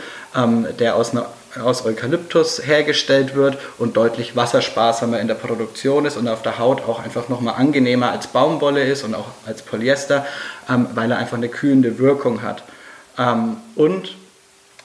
der 0.79 0.95
aus 0.95 1.11
einer 1.11 1.25
aus 1.59 1.85
Eukalyptus 1.85 2.65
hergestellt 2.65 3.35
wird 3.35 3.57
und 3.77 3.97
deutlich 3.97 4.35
wassersparsamer 4.35 5.19
in 5.19 5.27
der 5.27 5.35
Produktion 5.35 6.05
ist 6.05 6.17
und 6.17 6.27
auf 6.27 6.41
der 6.41 6.59
Haut 6.59 6.81
auch 6.87 7.03
einfach 7.03 7.29
nochmal 7.29 7.55
angenehmer 7.57 8.11
als 8.11 8.27
Baumwolle 8.27 8.83
ist 8.83 9.03
und 9.03 9.15
auch 9.15 9.27
als 9.45 9.61
Polyester, 9.61 10.25
ähm, 10.69 10.87
weil 10.93 11.11
er 11.11 11.17
einfach 11.17 11.37
eine 11.37 11.49
kühlende 11.49 11.99
Wirkung 11.99 12.41
hat. 12.41 12.63
Ähm, 13.17 13.57
und 13.75 14.15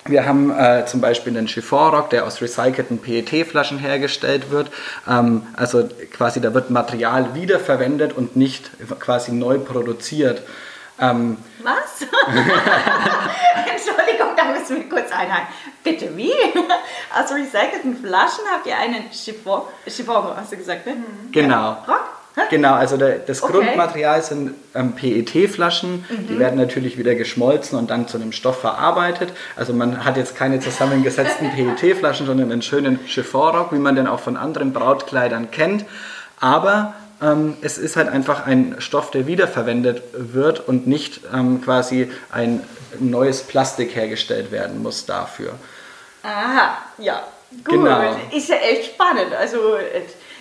wir 0.08 0.26
haben 0.26 0.50
äh, 0.50 0.84
zum 0.86 1.00
Beispiel 1.00 1.36
einen 1.36 1.48
Chiffonrock, 1.48 2.10
der 2.10 2.26
aus 2.26 2.40
recycelten 2.40 2.98
PET-Flaschen 2.98 3.78
hergestellt 3.78 4.50
wird. 4.50 4.70
Ähm, 5.08 5.42
also 5.56 5.88
quasi 6.12 6.40
da 6.40 6.54
wird 6.54 6.70
Material 6.70 7.34
wiederverwendet 7.34 8.12
und 8.12 8.36
nicht 8.36 8.70
quasi 9.00 9.32
neu 9.32 9.58
produziert. 9.58 10.42
Ähm, 11.00 11.38
Was? 11.62 12.00
Entschuldigung, 13.72 14.25
da 14.68 14.74
müssen 14.74 14.90
wir 14.90 14.98
kurz 14.98 15.12
einhaken. 15.12 15.48
Bitte, 15.82 16.16
wie? 16.16 16.32
Aus 17.14 17.30
recycelten 17.32 17.96
Flaschen 17.96 18.44
habt 18.52 18.66
ihr 18.66 18.76
einen 18.76 19.12
Chiffon, 19.12 19.62
Chiffon 19.86 20.36
hast 20.36 20.52
du 20.52 20.56
gesagt, 20.56 20.86
ne? 20.86 20.94
Mhm. 20.94 21.32
Genau. 21.32 21.72
Rock? 21.86 22.16
Genau, 22.50 22.74
also 22.74 22.98
der, 22.98 23.20
das 23.20 23.42
okay. 23.42 23.52
Grundmaterial 23.52 24.22
sind 24.22 24.54
ähm, 24.74 24.92
PET-Flaschen, 24.92 26.04
mhm. 26.06 26.26
die 26.28 26.38
werden 26.38 26.58
natürlich 26.58 26.98
wieder 26.98 27.14
geschmolzen 27.14 27.78
und 27.78 27.88
dann 27.88 28.08
zu 28.08 28.18
einem 28.18 28.32
Stoff 28.32 28.60
verarbeitet. 28.60 29.32
Also 29.56 29.72
man 29.72 30.04
hat 30.04 30.18
jetzt 30.18 30.36
keine 30.36 30.60
zusammengesetzten 30.60 31.50
PET-Flaschen, 31.78 32.26
sondern 32.26 32.52
einen 32.52 32.60
schönen 32.60 32.98
Chiffonrock, 33.06 33.72
wie 33.72 33.78
man 33.78 33.96
den 33.96 34.06
auch 34.06 34.20
von 34.20 34.36
anderen 34.36 34.74
Brautkleidern 34.74 35.50
kennt. 35.50 35.86
Aber 36.38 36.92
ähm, 37.22 37.56
es 37.62 37.78
ist 37.78 37.96
halt 37.96 38.08
einfach 38.08 38.46
ein 38.46 38.76
Stoff, 38.78 39.10
der 39.10 39.26
wiederverwendet 39.26 40.02
wird 40.12 40.66
und 40.66 40.86
nicht 40.86 41.20
ähm, 41.32 41.62
quasi 41.62 42.10
ein 42.30 42.62
neues 42.98 43.42
Plastik 43.42 43.94
hergestellt 43.94 44.50
werden 44.50 44.82
muss 44.82 45.06
dafür. 45.06 45.54
Aha, 46.22 46.76
ja, 46.98 47.22
gut. 47.64 47.74
Genau. 47.74 48.16
Ist 48.32 48.48
ja 48.48 48.56
echt 48.56 48.94
spannend. 48.94 49.32
Also 49.38 49.76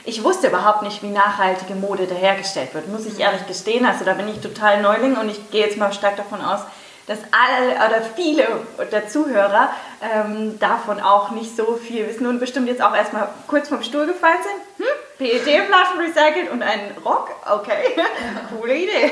ich 0.03 0.23
wusste 0.23 0.47
überhaupt 0.47 0.81
nicht, 0.83 1.01
wie 1.03 1.09
nachhaltige 1.09 1.75
Mode 1.75 2.07
da 2.07 2.15
hergestellt 2.15 2.73
wird, 2.73 2.87
muss 2.87 3.05
ich 3.05 3.19
ehrlich 3.19 3.45
gestehen. 3.47 3.85
Also 3.85 4.05
da 4.05 4.13
bin 4.13 4.27
ich 4.27 4.39
total 4.39 4.81
Neuling 4.81 5.15
und 5.15 5.29
ich 5.29 5.49
gehe 5.51 5.65
jetzt 5.65 5.77
mal 5.77 5.93
stark 5.93 6.17
davon 6.17 6.41
aus, 6.41 6.61
dass 7.07 7.19
alle 7.31 7.75
oder 7.75 8.01
viele 8.15 8.47
der 8.91 9.07
Zuhörer 9.07 9.69
ähm, 10.01 10.59
davon 10.59 10.99
auch 10.99 11.31
nicht 11.31 11.55
so 11.55 11.75
viel 11.75 12.07
wissen 12.07 12.25
und 12.25 12.39
bestimmt 12.39 12.67
jetzt 12.67 12.81
auch 12.81 12.95
erstmal 12.95 13.29
kurz 13.47 13.69
vom 13.69 13.83
Stuhl 13.83 14.07
gefallen 14.07 14.39
sind. 14.43 14.87
Hm? 14.87 14.95
PET-Flaschen 15.17 15.99
recycelt 15.99 16.51
und 16.51 16.61
ein 16.61 16.91
Rock? 17.03 17.29
Okay, 17.49 17.95
coole 18.57 18.75
Idee. 18.75 19.11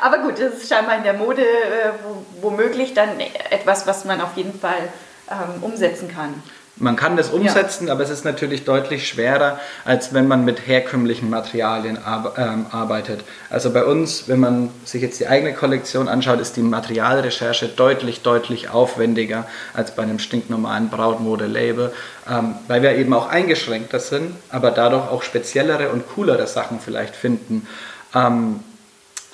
Aber 0.00 0.18
gut, 0.18 0.38
das 0.38 0.54
ist 0.54 0.68
scheinbar 0.68 0.96
in 0.96 1.04
der 1.04 1.14
Mode 1.14 1.42
äh, 1.42 1.92
womöglich 2.40 2.94
dann 2.94 3.18
etwas, 3.50 3.86
was 3.86 4.04
man 4.04 4.20
auf 4.20 4.36
jeden 4.36 4.58
Fall 4.58 4.88
ähm, 5.30 5.62
umsetzen 5.62 6.08
kann. 6.08 6.42
Man 6.80 6.96
kann 6.96 7.16
das 7.16 7.30
umsetzen, 7.30 7.88
ja. 7.88 7.92
aber 7.92 8.02
es 8.04 8.10
ist 8.10 8.24
natürlich 8.24 8.64
deutlich 8.64 9.08
schwerer, 9.08 9.58
als 9.84 10.14
wenn 10.14 10.28
man 10.28 10.44
mit 10.44 10.66
herkömmlichen 10.66 11.28
Materialien 11.28 11.98
ähm, 12.36 12.66
arbeitet. 12.70 13.24
Also 13.50 13.72
bei 13.72 13.84
uns, 13.84 14.28
wenn 14.28 14.38
man 14.38 14.70
sich 14.84 15.02
jetzt 15.02 15.18
die 15.18 15.26
eigene 15.26 15.54
Kollektion 15.54 16.08
anschaut, 16.08 16.40
ist 16.40 16.56
die 16.56 16.62
Materialrecherche 16.62 17.68
deutlich, 17.68 18.22
deutlich 18.22 18.70
aufwendiger 18.70 19.46
als 19.74 19.94
bei 19.94 20.02
einem 20.02 20.18
stinknormalen 20.18 20.88
Brautmode-Label, 20.88 21.92
ähm, 22.30 22.54
weil 22.68 22.82
wir 22.82 22.96
eben 22.96 23.12
auch 23.12 23.28
eingeschränkter 23.28 23.98
sind, 23.98 24.36
aber 24.50 24.70
dadurch 24.70 25.10
auch 25.10 25.22
speziellere 25.22 25.90
und 25.90 26.06
coolere 26.14 26.46
Sachen 26.46 26.78
vielleicht 26.80 27.16
finden. 27.16 27.66
Ähm, 28.14 28.60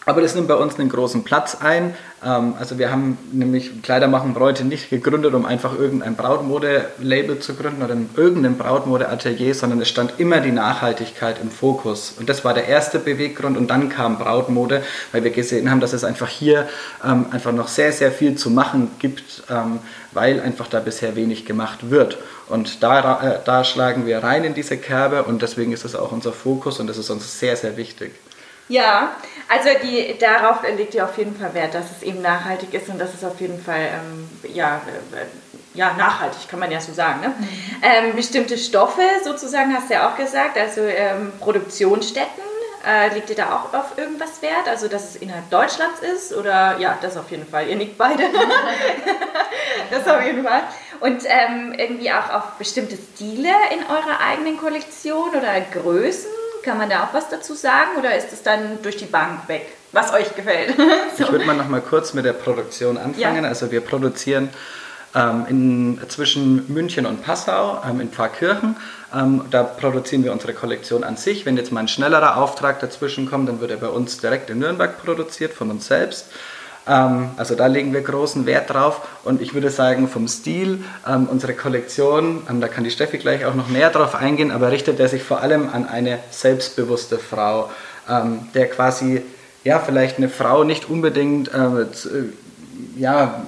Aber 0.07 0.21
das 0.21 0.35
nimmt 0.35 0.49
bei 0.49 0.55
uns 0.55 0.79
einen 0.79 0.91
großen 0.91 1.25
Platz 1.25 1.57
ein. 1.61 1.95
Ähm, 2.23 2.55
also 2.59 2.79
wir 2.79 2.91
haben 2.91 3.17
nämlich 3.33 3.83
Kleider 3.83 4.07
machen 4.07 4.35
Bräute 4.35 4.65
nicht 4.65 4.91
gegründet, 4.91 5.33
um 5.35 5.47
einfach 5.47 5.79
irgendein 5.79 6.15
Brautmode-Label 6.15 7.39
zu 7.39 7.55
gründen 7.55 7.83
oder 7.83 7.97
irgendein 8.17 8.59
Brautmode-Atelier, 8.59 9.55
sondern 9.55 9.81
es 9.81 9.89
stand 9.89 10.15
immer 10.19 10.41
die 10.41 10.53
Nachhaltigkeit 10.53 11.41
im 11.41 11.51
Fokus. 11.51 12.15
Und 12.19 12.29
das 12.29 12.45
war 12.45 12.53
der 12.53 12.69
erste 12.69 12.99
Beweggrund 12.99 13.57
und 13.57 13.69
dann 13.69 13.89
kam 13.89 14.19
Brautmode, 14.19 14.83
weil 15.13 15.25
wir 15.25 15.31
gesehen 15.31 15.71
haben, 15.71 15.81
dass 15.81 15.95
es 15.95 16.05
einfach 16.05 16.29
hier 16.29 16.69
ähm, 17.03 17.27
einfach 17.31 17.53
noch 17.53 17.69
sehr, 17.69 17.93
sehr 17.93 18.13
viel 18.13 18.35
zu 18.37 18.51
machen 18.51 18.91
gibt, 18.99 19.45
ähm, 19.51 19.79
weil 20.13 20.41
einfach 20.41 20.69
da 20.69 20.81
bisher 20.81 21.17
wenig 21.17 21.47
gemacht 21.47 21.91
wird. 21.91 22.19
Und 22.49 22.83
da, 22.83 23.23
äh, 23.23 23.39
da 23.43 23.65
schlagen 23.65 24.07
wir 24.07 24.23
rein 24.23 24.45
in 24.45 24.53
diese 24.53 24.77
Kerbe 24.77 25.23
und 25.23 25.41
deswegen 25.41 25.73
ist 25.73 25.87
es 25.87 25.97
auch 25.97 26.13
unser 26.13 26.33
Fokus 26.33 26.79
und 26.79 26.89
das 26.89 26.99
ist 26.99 27.09
uns 27.09 27.41
sehr, 27.41 27.57
sehr 27.57 27.79
wichtig. 27.79 28.13
Ja, 28.69 29.17
also 29.49 29.69
die, 29.83 30.17
darauf 30.19 30.63
legt 30.63 30.95
ihr 30.95 31.05
auf 31.05 31.19
jeden 31.19 31.37
Fall 31.37 31.53
Wert, 31.55 31.75
dass 31.75 31.91
es 31.91 32.03
eben 32.03 32.23
nachhaltig 32.23 32.73
ist 32.73 32.89
und 32.89 32.99
dass 32.99 33.13
es 33.13 33.23
auf 33.23 33.41
jeden 33.41 33.63
Fall 33.63 33.91
ähm, 33.93 34.29
ja, 34.55 34.81
äh, 35.13 35.27
ja, 35.77 35.93
nachhaltig, 35.95 36.49
kann 36.49 36.61
man 36.61 36.71
ja 36.71 36.81
so 36.81 36.93
sagen. 36.93 37.21
Ne? 37.21 37.29
Mhm. 37.29 37.49
Ähm, 37.83 38.17
bestimmte 38.17 38.57
Stoffe 38.57 39.03
sozusagen 39.23 39.75
hast 39.75 39.91
du 39.91 39.95
ja 39.95 40.09
auch 40.09 40.17
gesagt, 40.17 40.57
also 40.57 40.81
ähm, 40.81 41.33
Produktionsstätten. 41.41 42.45
Äh, 42.87 43.15
legt 43.15 43.31
ihr 43.31 43.37
da 43.37 43.55
auch 43.55 43.73
auf 43.73 43.97
irgendwas 43.97 44.43
Wert? 44.43 44.69
Also, 44.69 44.89
dass 44.89 45.11
es 45.11 45.17
innerhalb 45.17 45.49
Deutschlands 45.49 46.01
ist? 46.01 46.35
Oder 46.35 46.77
ja, 46.79 46.99
das 47.01 47.17
auf 47.17 47.31
jeden 47.31 47.47
Fall. 47.47 47.67
Ihr 47.67 47.77
nickt 47.77 47.97
beide. 47.97 48.25
das 49.91 50.07
auf 50.07 50.23
jeden 50.23 50.45
Fall. 50.45 50.65
Und 51.01 51.23
ähm, 51.25 51.73
irgendwie 51.79 52.13
auch 52.13 52.31
auf 52.31 52.43
bestimmte 52.59 52.97
Stile 52.97 53.53
in 53.73 53.85
eurer 53.87 54.21
eigenen 54.21 54.59
Kollektion 54.59 55.31
oder 55.31 55.61
Größen? 55.73 56.31
Kann 56.65 56.79
man 56.79 56.89
da 56.89 57.05
auch 57.05 57.13
was 57.13 57.29
dazu 57.29 57.55
sagen 57.55 57.91
oder 57.99 58.17
ist 58.17 58.33
es 58.33 58.43
dann 58.43 58.83
durch 58.83 58.97
die 58.97 59.05
Bank 59.05 59.49
weg, 59.49 59.67
was 59.93 60.13
euch 60.15 60.35
gefällt? 60.35 60.75
so. 61.17 61.25
Ich 61.25 61.33
würde 61.33 61.45
mal 61.45 61.57
noch 61.57 61.69
mal 61.69 61.83
kurz 61.83 62.15
mit 62.15 62.25
der 62.25 62.33
Produktion 62.33 62.97
anfangen. 62.97 63.45
Ja. 63.45 63.49
Also 63.49 63.71
wir 63.71 63.83
produzieren 63.83 64.49
ähm, 65.15 65.45
in, 65.49 66.01
zwischen 66.09 66.73
München 66.73 67.05
und 67.05 67.23
Passau 67.23 67.83
ähm, 67.87 68.01
in 68.01 68.11
Pfarrkirchen. 68.11 68.77
Ähm, 69.15 69.45
da 69.51 69.63
produzieren 69.63 70.25
wir 70.25 70.33
unsere 70.33 70.55
Kollektion 70.55 71.05
an 71.05 71.17
sich. 71.17 71.45
Wenn 71.45 71.57
jetzt 71.57 71.71
mal 71.71 71.81
ein 71.81 71.89
schnellerer 71.89 72.39
Auftrag 72.39 72.81
dazwischen 72.81 73.29
kommt, 73.29 73.49
dann 73.49 73.61
wird 73.61 73.71
er 73.71 73.77
bei 73.77 73.89
uns 73.89 74.19
direkt 74.19 74.49
in 74.49 74.59
Nürnberg 74.59 75.03
produziert 75.03 75.53
von 75.53 75.71
uns 75.71 75.87
selbst. 75.87 76.29
Ähm, 76.87 77.31
also 77.37 77.55
da 77.55 77.67
legen 77.67 77.93
wir 77.93 78.03
großen 78.03 78.47
Wert 78.47 78.71
drauf 78.71 79.01
und 79.25 79.41
ich 79.41 79.55
würde 79.55 79.71
sagen 79.71 80.09
vom 80.09 80.29
Stil, 80.29 80.85
ähm, 81.07 81.29
unsere 81.31 81.55
Kollektion, 81.55 82.43
ähm, 82.49 82.61
da 82.61 82.69
kann 82.69 82.85
die 82.85 82.91
Steffi 82.91 83.19
gleich 83.19 83.45
auch 83.47 83.55
noch 83.55 83.69
näher 83.69 83.91
drauf 83.91 84.15
eingehen, 84.15 84.51
aber 84.51 84.71
richtet 84.71 85.01
er 85.01 85.09
sich 85.09 85.23
vor 85.23 85.41
allem 85.41 85.71
an 85.73 85.89
eine 85.89 86.19
selbstbewusste 86.31 87.19
Frau, 87.19 87.71
der 88.07 88.69
quasi, 88.69 89.23
ja, 89.65 89.79
vielleicht 89.79 90.19
eine 90.19 90.29
Frau 90.29 90.63
nicht 90.63 90.91
unbedingt, 90.91 91.49
äh, 91.49 91.87
ja, 92.99 93.47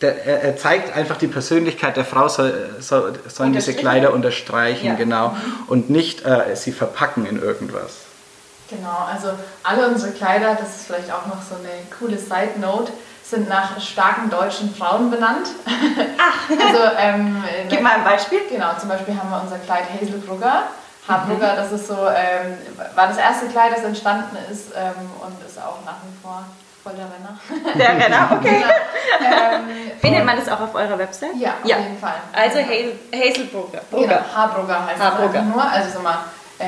der, 0.00 0.24
er, 0.24 0.42
er, 0.44 0.56
zeigt 0.56 0.96
einfach 0.96 1.18
die 1.18 1.26
Persönlichkeit 1.26 1.98
der 1.98 2.06
Frau, 2.06 2.28
soll, 2.28 2.70
soll, 2.78 3.12
sollen 3.26 3.52
diese 3.52 3.74
Kleider 3.74 4.14
unterstreichen, 4.14 4.86
ja. 4.86 4.94
genau, 4.94 5.36
und 5.66 5.90
nicht 5.90 6.24
äh, 6.24 6.56
sie 6.56 6.72
verpacken 6.72 7.26
in 7.26 7.38
irgendwas. 7.42 8.07
Genau, 8.68 9.06
also 9.10 9.30
alle 9.62 9.88
unsere 9.88 10.12
Kleider, 10.12 10.54
das 10.54 10.76
ist 10.76 10.86
vielleicht 10.86 11.10
auch 11.10 11.26
noch 11.26 11.42
so 11.42 11.54
eine 11.54 11.86
coole 11.98 12.18
Side 12.18 12.60
Note, 12.60 12.92
sind 13.22 13.48
nach 13.48 13.80
starken 13.80 14.30
deutschen 14.30 14.74
Frauen 14.74 15.10
benannt. 15.10 15.48
Ach, 16.18 16.50
also, 16.50 16.96
ähm, 16.98 17.42
gib 17.68 17.82
mal 17.82 17.94
ein 17.94 18.04
Beispiel. 18.04 18.40
Genau, 18.48 18.74
zum 18.78 18.88
Beispiel 18.88 19.16
haben 19.18 19.30
wir 19.30 19.40
unser 19.42 19.58
Kleid 19.58 19.84
Hazelbrugger. 19.92 20.64
Haarbrugger, 21.06 21.52
mhm. 21.52 21.56
das 21.56 21.72
ist 21.72 21.88
so, 21.88 21.94
ähm, 21.94 22.58
war 22.94 23.08
das 23.08 23.16
erste 23.16 23.46
Kleid, 23.46 23.72
das 23.74 23.84
entstanden 23.84 24.36
ist 24.50 24.72
ähm, 24.76 25.10
und 25.20 25.46
ist 25.46 25.58
auch 25.58 25.84
nach 25.86 25.96
wie 26.04 26.22
vor 26.22 26.44
voll 26.82 26.92
der 26.92 27.06
Renner. 27.06 27.74
Der 27.74 28.04
Renner, 28.04 28.28
okay. 28.38 28.64
genau. 29.18 29.30
ähm, 29.54 29.90
Findet 30.00 30.24
man 30.24 30.36
das 30.36 30.48
auch 30.48 30.60
auf 30.60 30.74
eurer 30.74 30.98
Website? 30.98 31.36
Ja, 31.36 31.50
auf 31.62 31.68
ja. 31.68 31.78
jeden 31.78 31.98
Fall. 31.98 32.16
Also 32.32 32.58
Hazel, 32.58 32.98
Hazelbrugger. 33.12 33.80
Genau, 33.90 34.20
Haarbrugger 34.34 34.86
heißt 34.86 35.02
Haarbrugger. 35.02 35.40
es 35.40 35.44
nur. 35.46 35.62
Also 35.62 35.98
so 35.98 36.02
mal 36.02 36.18
äh, 36.58 36.66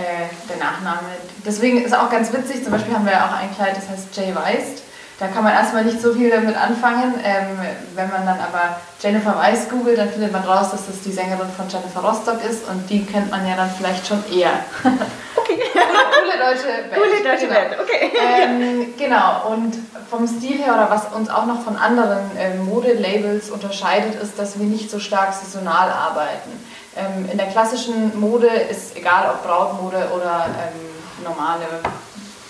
der 0.48 0.57
Nachname. 0.57 1.09
Deswegen 1.44 1.83
ist 1.83 1.96
auch 1.96 2.11
ganz 2.11 2.33
witzig, 2.33 2.62
zum 2.62 2.72
Beispiel 2.72 2.94
haben 2.94 3.07
wir 3.07 3.24
auch 3.24 3.33
ein 3.33 3.55
Kleid, 3.55 3.76
das 3.76 3.88
heißt 3.88 4.16
Jay 4.16 4.35
Weist. 4.35 4.83
Da 5.20 5.26
kann 5.26 5.44
man 5.44 5.53
erstmal 5.53 5.85
nicht 5.85 6.00
so 6.00 6.14
viel 6.14 6.31
damit 6.31 6.57
anfangen. 6.57 7.12
Ähm, 7.22 7.59
wenn 7.94 8.09
man 8.09 8.24
dann 8.24 8.40
aber 8.40 8.81
Jennifer 9.03 9.37
Weiss 9.37 9.68
googelt, 9.68 9.98
dann 9.98 10.09
findet 10.09 10.33
man 10.33 10.42
raus, 10.44 10.70
dass 10.70 10.87
das 10.87 11.03
die 11.05 11.12
Sängerin 11.12 11.50
von 11.55 11.68
Jennifer 11.68 12.00
Rostock 12.00 12.42
ist 12.42 12.66
und 12.66 12.88
die 12.88 13.05
kennt 13.05 13.31
man 13.31 13.46
ja 13.46 13.55
dann 13.55 13.70
vielleicht 13.70 14.07
schon 14.07 14.24
eher. 14.33 14.64
Okay. 15.37 15.59
Coole 15.72 16.38
deutsche 16.38 16.66
Band. 16.66 16.94
Coole 16.94 17.22
deutsche 17.22 17.46
genau. 17.46 17.61
Band, 17.61 17.81
okay. 17.81 18.12
Ähm, 18.20 18.94
genau, 18.98 19.48
und 19.50 19.74
vom 20.11 20.26
Stil 20.26 20.59
her 20.59 20.74
oder 20.74 20.90
was 20.90 21.07
uns 21.14 21.31
auch 21.31 21.46
noch 21.46 21.62
von 21.62 21.76
anderen 21.76 22.37
äh, 22.37 22.57
Modelabels 22.57 23.50
unterscheidet, 23.50 24.20
ist, 24.20 24.38
dass 24.38 24.59
wir 24.59 24.66
nicht 24.66 24.90
so 24.90 24.98
stark 24.98 25.33
saisonal 25.33 25.90
arbeiten. 25.90 26.50
Ähm, 26.96 27.29
in 27.31 27.38
der 27.38 27.48
klassischen 27.48 28.18
Mode 28.18 28.48
ist 28.48 28.96
egal 28.96 29.31
ob 29.31 29.44
Brautmode 29.44 30.11
oder 30.14 30.46
ähm, 30.46 31.24
normale 31.24 31.66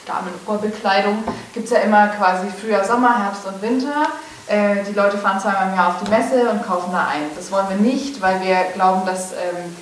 Damen-Oberbekleidung, 0.06 1.22
gibt 1.52 1.66
es 1.66 1.72
ja 1.72 1.78
immer 1.80 2.08
quasi 2.08 2.48
Frühjahr, 2.48 2.84
Sommer, 2.84 3.22
Herbst 3.22 3.46
und 3.46 3.60
Winter. 3.60 4.06
Äh, 4.46 4.82
die 4.88 4.94
Leute 4.94 5.18
fahren 5.18 5.40
zweimal 5.40 5.68
im 5.68 5.76
Jahr 5.76 5.88
auf 5.88 6.02
die 6.02 6.10
Messe 6.10 6.50
und 6.50 6.66
kaufen 6.66 6.90
da 6.92 7.06
ein. 7.06 7.22
Das 7.36 7.52
wollen 7.52 7.68
wir 7.68 7.76
nicht, 7.76 8.20
weil 8.20 8.40
wir 8.40 8.56
glauben, 8.74 9.06
dass 9.06 9.32
ähm, 9.32 9.76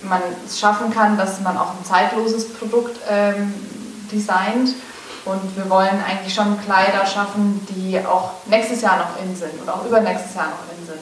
man 0.00 0.20
es 0.46 0.58
schaffen 0.58 0.92
kann, 0.92 1.18
dass 1.18 1.40
man 1.40 1.58
auch 1.58 1.70
ein 1.70 1.84
zeitloses 1.84 2.52
Produkt 2.54 2.98
ähm, 3.10 3.52
designt. 4.10 4.74
Und 5.24 5.56
wir 5.56 5.68
wollen 5.70 6.04
eigentlich 6.06 6.34
schon 6.34 6.58
Kleider 6.64 7.06
schaffen, 7.06 7.66
die 7.70 7.98
auch 7.98 8.32
nächstes 8.46 8.82
Jahr 8.82 8.98
noch 8.98 9.22
in 9.22 9.34
sind 9.34 9.58
und 9.60 9.68
auch 9.68 9.84
übernächstes 9.84 10.34
Jahr 10.34 10.48
noch 10.48 10.78
in 10.78 10.86
sind. 10.86 11.00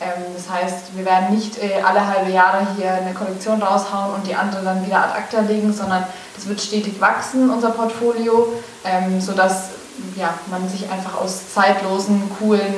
Ähm, 0.00 0.22
das 0.34 0.48
heißt, 0.48 0.96
wir 0.96 1.04
werden 1.04 1.34
nicht 1.34 1.58
äh, 1.58 1.82
alle 1.82 2.06
halbe 2.06 2.30
Jahre 2.30 2.66
hier 2.76 2.92
eine 2.92 3.14
Kollektion 3.14 3.60
raushauen 3.62 4.14
und 4.14 4.26
die 4.26 4.34
andere 4.34 4.62
dann 4.62 4.86
wieder 4.86 4.98
ad 4.98 5.18
acta 5.18 5.40
legen, 5.40 5.72
sondern 5.72 6.04
das 6.36 6.48
wird 6.48 6.60
stetig 6.60 7.00
wachsen, 7.00 7.50
unser 7.50 7.70
Portfolio, 7.70 8.52
ähm, 8.84 9.20
sodass 9.20 9.70
ja, 10.16 10.34
man 10.50 10.68
sich 10.68 10.88
einfach 10.90 11.20
aus 11.20 11.52
zeitlosen, 11.52 12.30
coolen, 12.38 12.74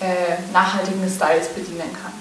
äh, 0.00 0.52
nachhaltigen 0.52 1.08
Styles 1.08 1.48
bedienen 1.48 1.92
kann. 2.02 2.12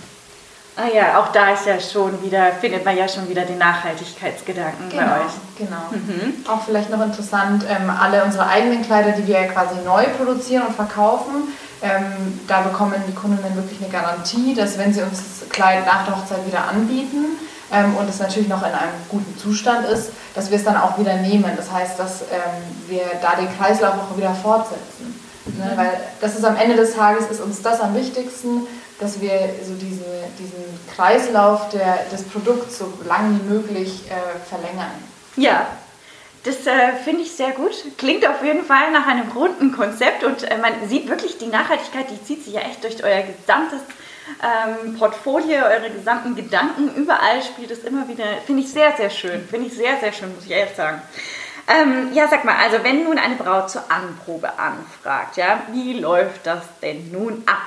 Ah 0.75 0.87
ja, 0.93 1.19
auch 1.19 1.31
da 1.33 1.51
ist 1.51 1.65
ja 1.65 1.77
schon 1.79 2.23
wieder, 2.23 2.53
findet 2.53 2.85
man 2.85 2.95
ja 2.95 3.07
schon 3.07 3.27
wieder 3.27 3.41
den 3.41 3.57
Nachhaltigkeitsgedanken 3.57 4.89
genau, 4.89 5.05
bei 5.07 5.25
euch. 5.25 5.31
Genau. 5.57 5.89
Mhm. 5.91 6.45
Auch 6.47 6.63
vielleicht 6.63 6.89
noch 6.89 7.03
interessant, 7.03 7.65
ähm, 7.67 7.89
alle 7.89 8.23
unsere 8.23 8.47
eigenen 8.47 8.81
Kleider, 8.83 9.11
die 9.11 9.27
wir 9.27 9.43
quasi 9.47 9.75
neu 9.83 10.05
produzieren 10.17 10.67
und 10.67 10.75
verkaufen, 10.75 11.49
ähm, 11.81 12.39
da 12.47 12.61
bekommen 12.61 13.01
die 13.07 13.13
Kundinnen 13.13 13.55
wirklich 13.55 13.81
eine 13.81 13.89
Garantie, 13.89 14.53
dass 14.53 14.77
wenn 14.77 14.93
sie 14.93 15.01
uns 15.01 15.17
das 15.39 15.49
Kleid 15.49 15.85
nach 15.85 16.05
der 16.05 16.17
Hochzeit 16.17 16.45
wieder 16.45 16.67
anbieten 16.67 17.37
ähm, 17.71 17.95
und 17.95 18.09
es 18.09 18.19
natürlich 18.19 18.49
noch 18.49 18.61
in 18.61 18.73
einem 18.73 18.93
guten 19.09 19.37
Zustand 19.37 19.87
ist, 19.87 20.11
dass 20.35 20.49
wir 20.49 20.57
es 20.57 20.63
dann 20.63 20.77
auch 20.77 20.97
wieder 20.97 21.15
nehmen. 21.15 21.51
Das 21.55 21.71
heißt, 21.71 21.97
dass 21.97 22.23
ähm, 22.23 22.87
wir 22.87 23.03
da 23.21 23.35
den 23.35 23.47
Kreislauf 23.57 23.95
auch 23.95 24.17
wieder 24.17 24.33
fortsetzen. 24.33 25.19
Ne? 25.57 25.71
Mhm. 25.71 25.77
Weil 25.77 26.01
das 26.19 26.35
ist 26.35 26.43
am 26.43 26.57
Ende 26.57 26.75
des 26.75 26.95
Tages 26.95 27.29
ist 27.29 27.41
uns 27.41 27.61
das 27.61 27.79
am 27.79 27.95
wichtigsten, 27.95 28.67
dass 28.99 29.21
wir 29.21 29.31
so 29.65 29.73
diese, 29.75 30.03
diesen 30.37 30.63
Kreislauf 30.93 31.69
der, 31.69 31.99
des 32.11 32.23
Produkts 32.23 32.79
so 32.79 32.91
lang 33.07 33.39
wie 33.39 33.53
möglich 33.53 34.03
äh, 34.09 34.39
verlängern. 34.47 34.91
Ja, 35.37 35.67
das 36.43 36.65
äh, 36.67 36.93
finde 37.03 37.21
ich 37.21 37.31
sehr 37.31 37.51
gut. 37.51 37.71
Klingt 37.97 38.27
auf 38.27 38.43
jeden 38.43 38.63
Fall 38.63 38.91
nach 38.91 39.07
einem 39.07 39.29
runden 39.31 39.71
Konzept 39.71 40.23
und 40.23 40.43
äh, 40.43 40.57
man 40.57 40.73
sieht 40.87 41.09
wirklich 41.09 41.37
die 41.37 41.47
Nachhaltigkeit, 41.47 42.05
die 42.09 42.23
zieht 42.23 42.45
sich 42.45 42.53
ja 42.53 42.61
echt 42.61 42.83
durch 42.83 43.03
euer 43.03 43.23
gesamtes 43.23 43.81
ähm, 44.43 44.97
Portfolio, 44.97 45.65
eure 45.65 45.89
gesamten 45.89 46.35
Gedanken. 46.35 46.93
Überall 46.95 47.41
spielt 47.43 47.71
es 47.71 47.83
immer 47.83 48.07
wieder, 48.07 48.25
finde 48.45 48.63
ich 48.63 48.71
sehr, 48.71 48.95
sehr 48.95 49.09
schön. 49.09 49.47
Finde 49.47 49.67
ich 49.67 49.73
sehr, 49.73 49.97
sehr 49.99 50.13
schön, 50.13 50.33
muss 50.33 50.45
ich 50.45 50.51
ehrlich 50.51 50.75
sagen. 50.75 51.01
Ähm, 51.67 52.09
ja, 52.13 52.27
sag 52.27 52.45
mal, 52.45 52.55
also 52.55 52.83
wenn 52.83 53.03
nun 53.03 53.19
eine 53.19 53.35
Braut 53.35 53.69
zur 53.69 53.83
Anprobe 53.91 54.57
anfragt, 54.57 55.37
ja, 55.37 55.61
wie 55.71 55.99
läuft 55.99 56.47
das 56.47 56.63
denn 56.81 57.11
nun 57.11 57.43
ab? 57.45 57.61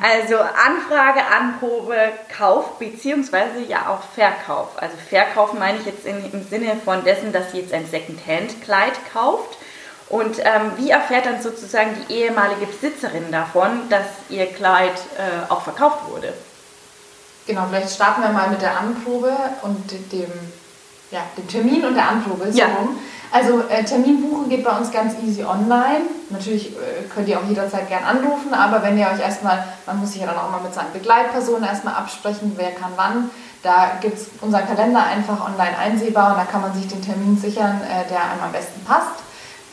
Also 0.00 0.36
Anfrage, 0.38 1.20
Anprobe, 1.26 1.96
Kauf 2.36 2.78
beziehungsweise 2.78 3.60
ja 3.66 3.88
auch 3.88 4.02
Verkauf. 4.14 4.70
Also 4.76 4.96
Verkauf 5.08 5.52
meine 5.54 5.78
ich 5.78 5.86
jetzt 5.86 6.06
in, 6.06 6.32
im 6.32 6.46
Sinne 6.46 6.76
von 6.84 7.04
dessen, 7.04 7.32
dass 7.32 7.52
sie 7.52 7.60
jetzt 7.60 7.72
ein 7.72 7.86
Secondhand-Kleid 7.86 8.92
kauft. 9.12 9.58
Und 10.08 10.38
ähm, 10.40 10.72
wie 10.76 10.90
erfährt 10.90 11.26
dann 11.26 11.40
sozusagen 11.40 11.90
die 12.08 12.14
ehemalige 12.14 12.66
Besitzerin 12.66 13.32
davon, 13.32 13.88
dass 13.88 14.06
ihr 14.28 14.46
Kleid 14.46 14.92
äh, 15.16 15.50
auch 15.50 15.62
verkauft 15.62 16.10
wurde? 16.10 16.32
Genau, 17.46 17.66
vielleicht 17.68 17.94
starten 17.94 18.22
wir 18.22 18.28
mal 18.28 18.50
mit 18.50 18.62
der 18.62 18.78
Anprobe 18.78 19.32
und 19.62 19.90
dem, 20.12 20.30
ja, 21.10 21.20
dem 21.36 21.48
Termin 21.48 21.84
und 21.84 21.94
der 21.94 22.08
Anprobe. 22.08 22.52
So 22.52 22.58
ja. 22.58 22.68
Also 23.32 23.62
äh, 23.70 23.82
Termin 23.82 24.20
buchen 24.20 24.50
geht 24.50 24.62
bei 24.62 24.76
uns 24.76 24.90
ganz 24.90 25.14
easy 25.24 25.42
online. 25.42 26.02
Natürlich 26.28 26.72
äh, 26.72 27.08
könnt 27.12 27.28
ihr 27.28 27.38
auch 27.38 27.48
jederzeit 27.48 27.88
gern 27.88 28.04
anrufen, 28.04 28.52
aber 28.52 28.82
wenn 28.82 28.98
ihr 28.98 29.06
euch 29.06 29.20
erstmal, 29.20 29.64
man 29.86 29.98
muss 30.00 30.12
sich 30.12 30.20
ja 30.20 30.26
dann 30.26 30.36
auch 30.36 30.50
mal 30.50 30.60
mit 30.60 30.74
seinen 30.74 30.92
Begleitpersonen 30.92 31.64
erstmal 31.64 31.94
absprechen, 31.94 32.52
wer 32.56 32.72
kann 32.72 32.92
wann. 32.96 33.30
Da 33.62 33.92
gibt 34.02 34.18
es 34.18 34.28
unseren 34.42 34.66
Kalender 34.66 35.02
einfach 35.04 35.40
online 35.46 35.78
einsehbar 35.78 36.32
und 36.32 36.38
da 36.38 36.44
kann 36.44 36.60
man 36.60 36.74
sich 36.74 36.88
den 36.88 37.00
Termin 37.00 37.38
sichern, 37.38 37.80
äh, 37.80 38.06
der 38.10 38.22
einem 38.22 38.42
am 38.44 38.52
besten 38.52 38.84
passt. 38.84 39.22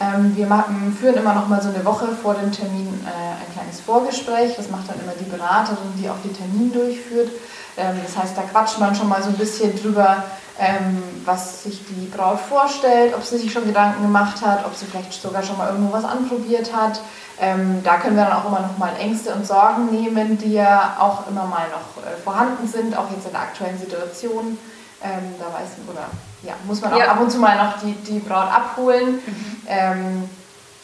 Ähm, 0.02 0.36
wir 0.36 0.48
machen, 0.48 0.96
führen 0.98 1.16
immer 1.16 1.34
noch 1.34 1.48
mal 1.48 1.62
so 1.62 1.70
eine 1.70 1.84
Woche 1.84 2.08
vor 2.22 2.34
dem 2.34 2.52
Termin 2.52 2.88
äh, 3.06 3.10
ein 3.10 3.54
kleines 3.54 3.82
Vorgespräch. 3.82 4.56
Das 4.56 4.70
macht 4.70 4.90
dann 4.90 5.00
immer 5.02 5.14
die 5.20 5.30
Beraterin, 5.30 5.94
die 5.98 6.10
auch 6.10 6.20
den 6.24 6.36
Termin 6.36 6.72
durchführt. 6.72 7.30
Ähm, 7.76 7.98
das 8.06 8.18
heißt, 8.18 8.38
da 8.38 8.44
quatscht 8.44 8.80
man 8.80 8.96
schon 8.96 9.10
mal 9.10 9.22
so 9.22 9.30
ein 9.30 9.38
bisschen 9.38 9.76
drüber, 9.76 10.24
ähm, 10.58 11.04
was 11.26 11.64
sich 11.64 11.82
die 11.90 12.08
Braut 12.08 12.40
vorstellt, 12.40 13.14
ob 13.14 13.24
sie 13.24 13.38
sich 13.38 13.52
schon 13.52 13.66
Gedanken 13.66 14.02
gemacht 14.02 14.42
hat, 14.46 14.66
ob 14.66 14.76
sie 14.76 14.86
vielleicht 14.86 15.22
sogar 15.22 15.44
schon 15.44 15.58
mal 15.58 15.70
irgendwo 15.70 15.92
was 15.92 16.06
anprobiert 16.06 16.74
hat. 16.74 17.02
Ähm, 17.42 17.82
da 17.84 17.98
können 17.98 18.16
wir 18.16 18.26
dann 18.26 18.34
auch 18.34 18.48
immer 18.48 18.60
noch 18.62 18.78
mal 18.78 18.92
Ängste 19.00 19.34
und 19.34 19.46
Sorgen 19.46 19.92
nehmen, 19.92 20.38
die 20.38 20.54
ja 20.54 20.98
auch 21.00 21.28
immer 21.28 21.46
mal 21.46 21.68
noch 21.70 22.04
äh, 22.04 22.18
vorhanden 22.22 22.68
sind, 22.68 22.98
auch 22.98 23.10
jetzt 23.12 23.26
in 23.26 23.32
der 23.32 23.42
aktuellen 23.42 23.78
Situation. 23.78 24.58
Ähm, 25.02 25.36
da 25.40 25.46
weiß 25.46 25.70
oder 25.88 26.08
ja, 26.44 26.54
muss 26.66 26.82
man 26.82 26.94
auch 26.94 27.00
ja. 27.00 27.12
ab 27.12 27.22
und 27.22 27.32
zu 27.32 27.38
mal 27.40 27.56
noch 27.56 27.80
die, 27.82 27.94
die 27.94 28.20
Braut 28.20 28.52
abholen. 28.52 29.16
Mhm. 29.26 29.58
Ähm, 29.68 30.30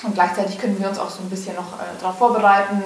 und 0.04 0.14
gleichzeitig 0.14 0.58
können 0.60 0.80
wir 0.80 0.90
uns 0.90 1.00
auch 1.00 1.10
so 1.10 1.22
ein 1.22 1.30
bisschen 1.30 1.56
noch 1.56 1.74
äh, 1.74 2.00
darauf 2.00 2.18
vorbereiten, 2.18 2.84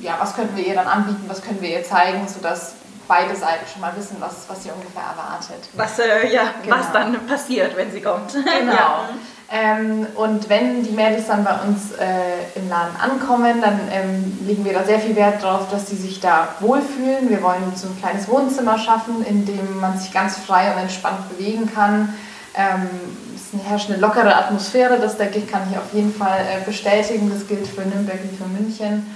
ja, 0.00 0.16
was 0.18 0.34
könnten 0.34 0.56
wir 0.56 0.66
ihr 0.66 0.74
dann 0.74 0.88
anbieten, 0.88 1.24
was 1.28 1.42
können 1.42 1.60
wir 1.60 1.70
ihr 1.70 1.84
zeigen, 1.84 2.26
sodass 2.26 2.74
beide 3.06 3.34
Seiten 3.36 3.66
schon 3.70 3.80
mal 3.80 3.94
wissen, 3.96 4.16
was, 4.18 4.48
was 4.48 4.62
sie 4.62 4.70
ungefähr 4.70 5.02
erwartet. 5.02 5.68
Was, 5.74 5.98
äh, 5.98 6.32
ja, 6.32 6.54
genau. 6.62 6.76
was 6.76 6.92
dann 6.92 7.26
passiert, 7.26 7.76
wenn 7.76 7.90
sie 7.90 8.00
kommt. 8.00 8.32
Genau. 8.32 8.44
ja. 8.72 9.08
Ähm, 9.54 10.06
und 10.14 10.48
wenn 10.48 10.82
die 10.82 10.92
Mädels 10.92 11.26
dann 11.26 11.44
bei 11.44 11.52
uns 11.52 11.92
äh, 11.92 12.58
im 12.58 12.70
Laden 12.70 12.96
ankommen, 12.98 13.60
dann 13.60 13.80
ähm, 13.92 14.38
legen 14.46 14.64
wir 14.64 14.72
da 14.72 14.82
sehr 14.82 14.98
viel 14.98 15.14
Wert 15.14 15.42
darauf, 15.42 15.68
dass 15.70 15.90
sie 15.90 15.96
sich 15.96 16.20
da 16.20 16.54
wohlfühlen. 16.60 17.28
Wir 17.28 17.42
wollen 17.42 17.70
so 17.74 17.88
ein 17.88 17.98
kleines 17.98 18.26
Wohnzimmer 18.28 18.78
schaffen, 18.78 19.22
in 19.26 19.44
dem 19.44 19.78
man 19.78 19.98
sich 19.98 20.10
ganz 20.10 20.38
frei 20.38 20.72
und 20.72 20.80
entspannt 20.80 21.28
bewegen 21.28 21.70
kann. 21.70 22.14
Ähm, 22.54 22.88
es 23.36 23.68
herrscht 23.68 23.90
eine 23.90 23.98
lockere 23.98 24.34
Atmosphäre, 24.34 24.98
das 24.98 25.18
denke 25.18 25.40
ich, 25.40 25.46
kann 25.46 25.68
ich 25.70 25.76
auf 25.76 25.92
jeden 25.92 26.14
Fall 26.14 26.40
äh, 26.40 26.64
bestätigen. 26.64 27.30
Das 27.30 27.46
gilt 27.46 27.66
für 27.66 27.82
Nürnberg 27.82 28.20
wie 28.22 28.34
für 28.34 28.48
München. 28.48 29.06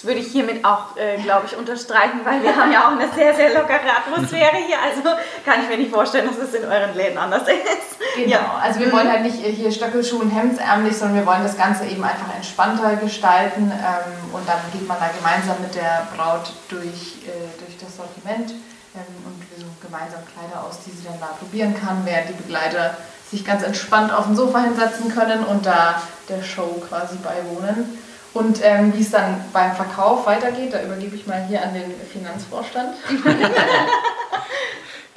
Das 0.00 0.08
würde 0.08 0.20
ich 0.20 0.28
hiermit 0.28 0.64
auch, 0.64 0.96
äh, 0.96 1.18
glaube 1.18 1.44
ich, 1.44 1.54
unterstreichen, 1.58 2.20
weil 2.24 2.42
wir 2.42 2.56
haben 2.56 2.72
ja 2.72 2.88
auch 2.88 2.92
eine 2.92 3.12
sehr, 3.14 3.34
sehr 3.34 3.52
lockere 3.52 3.84
Atmosphäre 3.98 4.56
hier. 4.56 4.80
Also 4.80 5.02
kann 5.44 5.60
ich 5.62 5.68
mir 5.68 5.76
nicht 5.76 5.90
vorstellen, 5.90 6.26
dass 6.26 6.38
es 6.38 6.54
in 6.54 6.64
euren 6.64 6.94
Läden 6.94 7.18
anders 7.18 7.42
ist. 7.42 8.00
Genau, 8.16 8.30
ja. 8.30 8.60
also 8.62 8.80
wir 8.80 8.90
wollen 8.92 9.12
halt 9.12 9.24
nicht 9.24 9.36
hier 9.44 9.70
Stöckelschuh 9.70 10.20
und 10.20 10.30
hemdsärmlich, 10.30 10.96
sondern 10.96 11.18
wir 11.18 11.26
wollen 11.26 11.42
das 11.42 11.54
Ganze 11.58 11.84
eben 11.84 12.02
einfach 12.02 12.34
entspannter 12.34 12.96
gestalten. 12.96 13.70
Ähm, 13.70 14.32
und 14.32 14.48
dann 14.48 14.60
geht 14.72 14.88
man 14.88 14.96
da 14.98 15.10
gemeinsam 15.14 15.60
mit 15.60 15.74
der 15.74 16.08
Braut 16.16 16.50
durch, 16.70 17.20
äh, 17.26 17.60
durch 17.62 17.76
das 17.78 17.98
Sortiment 17.98 18.52
ähm, 18.96 19.04
und 19.26 19.38
wir 19.50 19.66
suchen 19.66 19.76
gemeinsam 19.82 20.20
Kleider 20.24 20.64
aus, 20.64 20.78
die 20.86 20.92
sie 20.92 21.04
dann 21.04 21.20
da 21.20 21.26
probieren 21.38 21.74
kann, 21.78 22.06
während 22.06 22.30
die 22.30 22.42
Begleiter 22.42 22.96
sich 23.30 23.44
ganz 23.44 23.62
entspannt 23.62 24.14
auf 24.14 24.24
dem 24.24 24.34
Sofa 24.34 24.60
hinsetzen 24.60 25.14
können 25.14 25.44
und 25.44 25.66
da 25.66 26.00
der 26.30 26.42
Show 26.42 26.82
quasi 26.88 27.16
beiwohnen. 27.18 27.98
Und 28.32 28.60
ähm, 28.62 28.92
wie 28.96 29.02
es 29.02 29.10
dann 29.10 29.40
beim 29.52 29.74
Verkauf 29.74 30.26
weitergeht, 30.26 30.72
da 30.72 30.82
übergebe 30.82 31.16
ich 31.16 31.26
mal 31.26 31.44
hier 31.48 31.62
an 31.62 31.74
den 31.74 31.92
Finanzvorstand. 32.12 32.94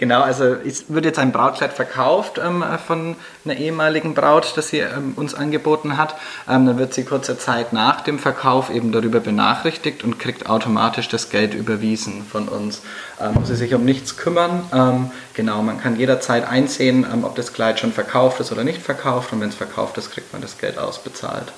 Genau, 0.03 0.21
also 0.21 0.43
es 0.43 0.85
wird 0.89 1.05
jetzt 1.05 1.17
ein 1.17 1.31
Brautkleid 1.31 1.71
verkauft 1.71 2.37
ähm, 2.43 2.61
von 2.85 3.15
einer 3.45 3.55
ehemaligen 3.55 4.15
Braut, 4.15 4.51
das 4.57 4.67
sie 4.67 4.79
ähm, 4.79 5.13
uns 5.15 5.33
angeboten 5.33 5.95
hat. 5.95 6.15
Ähm, 6.49 6.65
dann 6.65 6.77
wird 6.77 6.93
sie 6.93 7.05
kurze 7.05 7.37
Zeit 7.37 7.71
nach 7.71 8.01
dem 8.01 8.19
Verkauf 8.19 8.69
eben 8.69 8.91
darüber 8.91 9.21
benachrichtigt 9.21 10.03
und 10.03 10.19
kriegt 10.19 10.49
automatisch 10.49 11.07
das 11.09 11.29
Geld 11.29 11.53
überwiesen 11.53 12.25
von 12.25 12.49
uns. 12.49 12.81
Ähm, 13.21 13.35
muss 13.35 13.47
sie 13.47 13.55
sich 13.55 13.73
um 13.75 13.85
nichts 13.85 14.17
kümmern. 14.17 14.65
Ähm, 14.73 15.11
genau, 15.35 15.61
man 15.61 15.79
kann 15.79 15.95
jederzeit 15.95 16.49
einsehen, 16.49 17.05
ähm, 17.09 17.23
ob 17.23 17.35
das 17.35 17.53
Kleid 17.53 17.79
schon 17.79 17.93
verkauft 17.93 18.41
ist 18.41 18.51
oder 18.51 18.65
nicht 18.65 18.81
verkauft. 18.81 19.31
Und 19.31 19.41
wenn 19.41 19.49
es 19.49 19.55
verkauft 19.55 19.97
ist, 19.99 20.11
kriegt 20.11 20.33
man 20.33 20.41
das 20.41 20.57
Geld 20.57 20.79
ausbezahlt. 20.79 21.53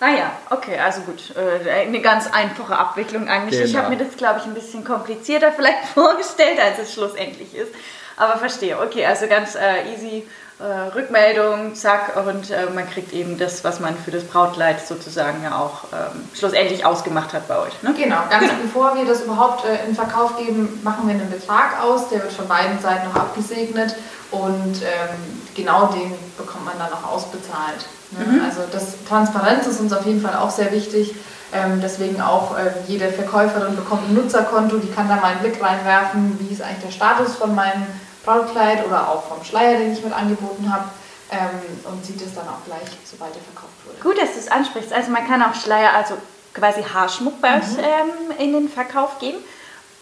Ah 0.00 0.10
ja, 0.10 0.30
okay, 0.50 0.78
also 0.78 1.00
gut. 1.02 1.32
Äh, 1.36 1.86
eine 1.86 2.00
ganz 2.00 2.26
einfache 2.30 2.76
Abwicklung 2.76 3.28
eigentlich. 3.28 3.58
Genau. 3.58 3.70
Ich 3.70 3.76
habe 3.76 3.90
mir 3.90 4.04
das, 4.04 4.16
glaube 4.16 4.40
ich, 4.40 4.44
ein 4.44 4.54
bisschen 4.54 4.84
komplizierter 4.84 5.52
vielleicht 5.56 5.88
vorgestellt, 5.94 6.58
als 6.60 6.78
es 6.78 6.92
schlussendlich 6.92 7.54
ist. 7.54 7.72
Aber 8.16 8.38
verstehe, 8.38 8.80
okay, 8.80 9.04
also 9.06 9.26
ganz 9.26 9.54
äh, 9.54 9.92
easy. 9.92 10.26
Äh, 10.58 10.88
Rückmeldung, 10.94 11.74
zack, 11.74 12.16
und 12.16 12.50
äh, 12.50 12.64
man 12.74 12.88
kriegt 12.88 13.12
eben 13.12 13.36
das, 13.36 13.62
was 13.62 13.78
man 13.78 13.94
für 13.94 14.10
das 14.10 14.24
Brautkleid 14.24 14.80
sozusagen 14.86 15.42
ja 15.42 15.58
auch 15.58 15.84
ähm, 15.92 16.26
schlussendlich 16.32 16.82
ausgemacht 16.82 17.34
hat 17.34 17.46
bei 17.46 17.58
euch. 17.58 17.82
Ne? 17.82 17.92
Genau, 17.94 18.16
ganz 18.30 18.48
genau. 18.48 18.62
bevor 18.62 18.94
wir 18.96 19.04
das 19.04 19.20
überhaupt 19.20 19.66
äh, 19.66 19.86
in 19.86 19.94
Verkauf 19.94 20.38
geben, 20.38 20.80
machen 20.82 21.08
wir 21.08 21.14
einen 21.14 21.30
Betrag 21.30 21.82
aus, 21.82 22.08
der 22.08 22.22
wird 22.22 22.32
von 22.32 22.48
beiden 22.48 22.78
Seiten 22.80 23.06
noch 23.06 23.16
abgesegnet 23.16 23.96
und 24.30 24.80
ähm, 24.80 25.42
genau 25.54 25.88
den 25.88 26.14
bekommt 26.38 26.64
man 26.64 26.78
dann 26.78 26.90
auch 26.90 27.12
ausbezahlt. 27.12 27.84
Ne? 28.12 28.24
Mhm. 28.24 28.44
Also 28.44 28.62
das 28.70 29.04
Transparenz 29.08 29.66
ist 29.66 29.80
uns 29.80 29.92
auf 29.92 30.06
jeden 30.06 30.20
Fall 30.20 30.36
auch 30.36 30.50
sehr 30.50 30.72
wichtig. 30.72 31.14
Ähm, 31.52 31.80
deswegen 31.80 32.20
auch 32.20 32.56
äh, 32.58 32.72
jede 32.88 33.08
Verkäuferin 33.08 33.76
bekommt 33.76 34.08
ein 34.08 34.14
Nutzerkonto, 34.14 34.78
die 34.78 34.90
kann 34.90 35.08
da 35.08 35.16
mal 35.16 35.32
einen 35.32 35.40
Blick 35.40 35.62
reinwerfen, 35.62 36.36
wie 36.40 36.52
ist 36.52 36.60
eigentlich 36.60 36.84
der 36.84 36.90
Status 36.90 37.36
von 37.36 37.54
meinem 37.54 37.86
Brautkleid 38.24 38.84
oder 38.84 39.08
auch 39.08 39.22
vom 39.22 39.44
Schleier, 39.44 39.78
den 39.78 39.92
ich 39.92 40.02
mit 40.02 40.12
angeboten 40.12 40.72
habe. 40.72 40.84
Ähm, 41.30 41.90
und 41.90 42.04
sieht 42.04 42.22
es 42.22 42.34
dann 42.34 42.46
auch 42.46 42.64
gleich, 42.66 42.88
sobald 43.04 43.34
er 43.34 43.42
verkauft 43.42 43.74
wurde. 43.84 43.98
Gut, 44.00 44.22
dass 44.22 44.34
du 44.34 44.38
es 44.38 44.48
ansprichst. 44.48 44.92
Also 44.92 45.10
man 45.10 45.26
kann 45.26 45.42
auch 45.42 45.54
Schleier, 45.54 45.92
also 45.94 46.14
quasi 46.54 46.82
Haarschmuck 46.82 47.40
bei 47.40 47.56
mhm. 47.56 47.62
euch 47.62 47.78
ähm, 47.78 48.38
in 48.38 48.52
den 48.52 48.68
Verkauf 48.68 49.18
geben. 49.18 49.38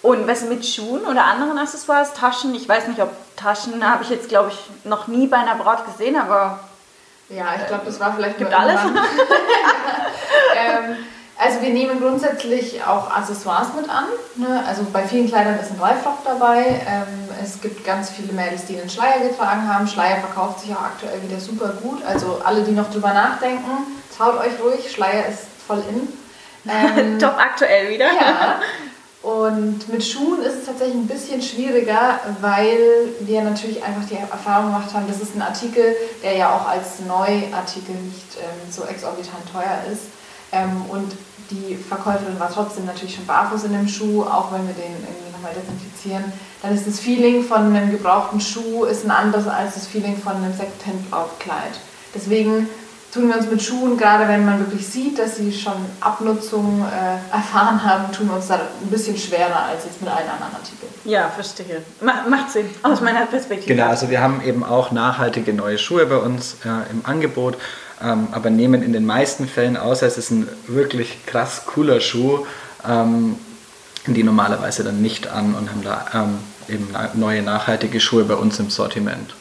Und 0.03 0.27
was 0.27 0.43
mit 0.43 0.67
Schuhen 0.67 1.07
oder 1.07 1.25
anderen 1.25 1.57
Accessoires, 1.57 2.13
Taschen? 2.13 2.55
Ich 2.55 2.69
weiß 2.69 2.89
nicht, 2.89 3.01
ob 3.01 3.11
Taschen 3.37 3.89
habe 3.89 4.03
ich 4.03 4.11
jetzt, 4.11 4.29
glaube 4.29 4.51
ich, 4.51 4.87
noch 4.87 5.07
nie 5.07 5.27
bei 5.27 5.39
einer 5.39 5.55
Braut 5.55 5.87
gesehen, 5.87 6.17
aber 6.17 6.61
ja, 7.35 7.47
ich 7.61 7.67
glaube, 7.67 7.85
das 7.87 8.01
war 8.01 8.15
vielleicht 8.15 8.39
gibt 8.39 8.53
alles. 8.53 8.81
ähm, 10.57 10.97
also 11.37 11.61
wir 11.63 11.71
nehmen 11.71 12.01
grundsätzlich 12.01 12.85
auch 12.85 13.11
Accessoires 13.11 13.69
mit 13.75 13.89
an. 13.91 14.05
Ne? 14.37 14.63
Also 14.67 14.87
bei 14.93 15.03
vielen 15.03 15.27
Kleidern 15.27 15.59
ist 15.59 15.73
ein 15.73 15.81
Reifrock 15.81 16.19
dabei. 16.25 16.81
Ähm, 16.87 17.29
es 17.43 17.61
gibt 17.61 17.85
ganz 17.85 18.11
viele 18.11 18.33
Mädels, 18.33 18.67
die 18.67 18.81
einen 18.81 18.89
Schleier 18.89 19.21
getragen 19.21 19.69
haben. 19.69 19.89
Schleier 19.89 20.19
verkauft 20.19 20.61
sich 20.61 20.71
auch 20.71 20.83
aktuell 20.83 21.21
wieder 21.23 21.41
super 21.41 21.73
gut. 21.83 22.05
Also 22.05 22.41
alle, 22.45 22.63
die 22.63 22.71
noch 22.71 22.91
drüber 22.91 23.13
nachdenken, 23.13 23.71
traut 24.17 24.39
euch 24.39 24.53
ruhig. 24.63 24.91
Schleier 24.91 25.27
ist 25.29 25.47
voll 25.67 25.83
in. 25.89 26.09
Ähm, 26.67 27.19
Top 27.19 27.37
aktuell 27.39 27.91
wieder. 27.91 28.07
Ja. 28.07 28.59
Und 29.25 29.89
mit 29.89 30.05
Schuhen 30.05 30.43
ist 30.43 30.59
es 30.59 30.65
tatsächlich 30.67 30.97
ein 30.97 31.07
bisschen 31.07 31.41
schwieriger, 31.41 32.21
weil 32.43 32.79
wir 33.21 33.41
natürlich 33.43 33.83
einfach 33.83 34.07
die 34.07 34.17
Erfahrung 34.17 34.67
gemacht 34.67 34.93
haben, 34.93 35.07
das 35.09 35.19
ist 35.19 35.35
ein 35.35 35.41
Artikel, 35.41 35.97
der 36.23 36.37
ja 36.37 36.55
auch 36.55 36.69
als 36.69 37.01
Neuartikel 37.09 37.95
nicht 37.95 38.37
ähm, 38.37 38.71
so 38.71 38.85
exorbitant 38.85 39.51
teuer 39.51 39.79
ist. 39.91 40.03
Ähm, 40.53 40.85
und 40.91 41.11
die 41.51 41.75
Verkäuferin 41.75 42.39
war 42.39 42.53
trotzdem 42.53 42.85
natürlich 42.85 43.15
schon 43.15 43.25
barfuß 43.25 43.65
in 43.65 43.73
dem 43.73 43.89
Schuh, 43.89 44.25
auch 44.25 44.53
wenn 44.53 44.67
wir 44.67 44.75
den 44.75 44.93
irgendwie 44.93 45.33
nochmal 45.33 45.53
desinfizieren. 45.55 46.31
Dann 46.61 46.75
ist 46.75 46.87
das 46.87 47.01
Feeling 47.01 47.43
von 47.45 47.75
einem 47.75 47.91
gebrauchten 47.93 48.43
Schuh 48.43 48.85
ist 48.85 49.07
ein 49.07 49.11
anderes 49.11 49.47
als 49.47 49.73
das 49.73 49.87
Feeling 49.87 50.19
von 50.19 50.37
einem 50.37 50.53
Secondhand-Brautkleid. 50.53 51.81
Deswegen 52.15 52.69
tun 53.15 53.29
wir 53.29 53.37
uns 53.37 53.49
mit 53.49 53.63
Schuhen, 53.63 53.97
gerade 53.97 54.27
wenn 54.27 54.45
man 54.45 54.59
wirklich 54.59 54.87
sieht, 54.87 55.19
dass 55.19 55.37
sie 55.37 55.53
schon 55.53 55.75
Abnutzung 56.01 56.85
äh, 56.85 57.33
erfahren 57.35 57.83
haben, 57.85 58.13
tun 58.13 58.27
wir 58.27 58.35
uns 58.35 58.49
da 58.49 58.57
ein 58.57 58.91
bisschen 58.91 59.17
schwerer 59.17 59.67
als 59.71 59.85
jetzt 59.85 60.03
mit 60.03 60.11
allen 60.11 60.29
anderen 60.29 60.55
Artikeln. 60.55 60.93
Ja, 61.05 61.29
verstehe. 61.29 61.83
Macht 62.01 62.51
Sinn 62.51 62.69
aus 62.83 63.01
meiner 63.01 63.27
Perspektive. 63.27 63.73
Genau, 63.73 63.89
also 63.89 64.11
wir 64.11 64.21
haben 64.21 64.43
eben 64.43 64.65
auch 64.65 64.91
nachhaltige 64.91 65.53
neue 65.53 65.79
Schuhe 65.79 66.07
bei 66.07 66.17
uns 66.17 66.57
äh, 66.65 66.91
im 66.91 67.03
Angebot, 67.05 67.57
ähm, 68.03 68.29
aber 68.33 68.51
nehmen 68.51 68.83
in 68.83 68.93
den 68.93 69.07
meisten 69.07 69.47
Fällen, 69.47 69.77
außer 69.77 70.07
es 70.07 70.19
ist 70.19 70.31
ein 70.31 70.49
wirklich 70.67 71.25
krass 71.25 71.67
cooler 71.67 72.01
Schuh, 72.01 72.47
ähm, 72.89 73.37
die 74.07 74.25
normalerweise 74.25 74.83
dann 74.83 75.01
nicht 75.01 75.29
an 75.29 75.55
und 75.55 75.71
haben 75.71 75.85
da 75.85 76.05
ähm, 76.15 76.39
eben 76.69 76.89
neue 77.15 77.43
nachhaltige 77.43 78.01
Schuhe 78.01 78.25
bei 78.25 78.35
uns 78.35 78.59
im 78.59 78.71
Sortiment. 78.71 79.35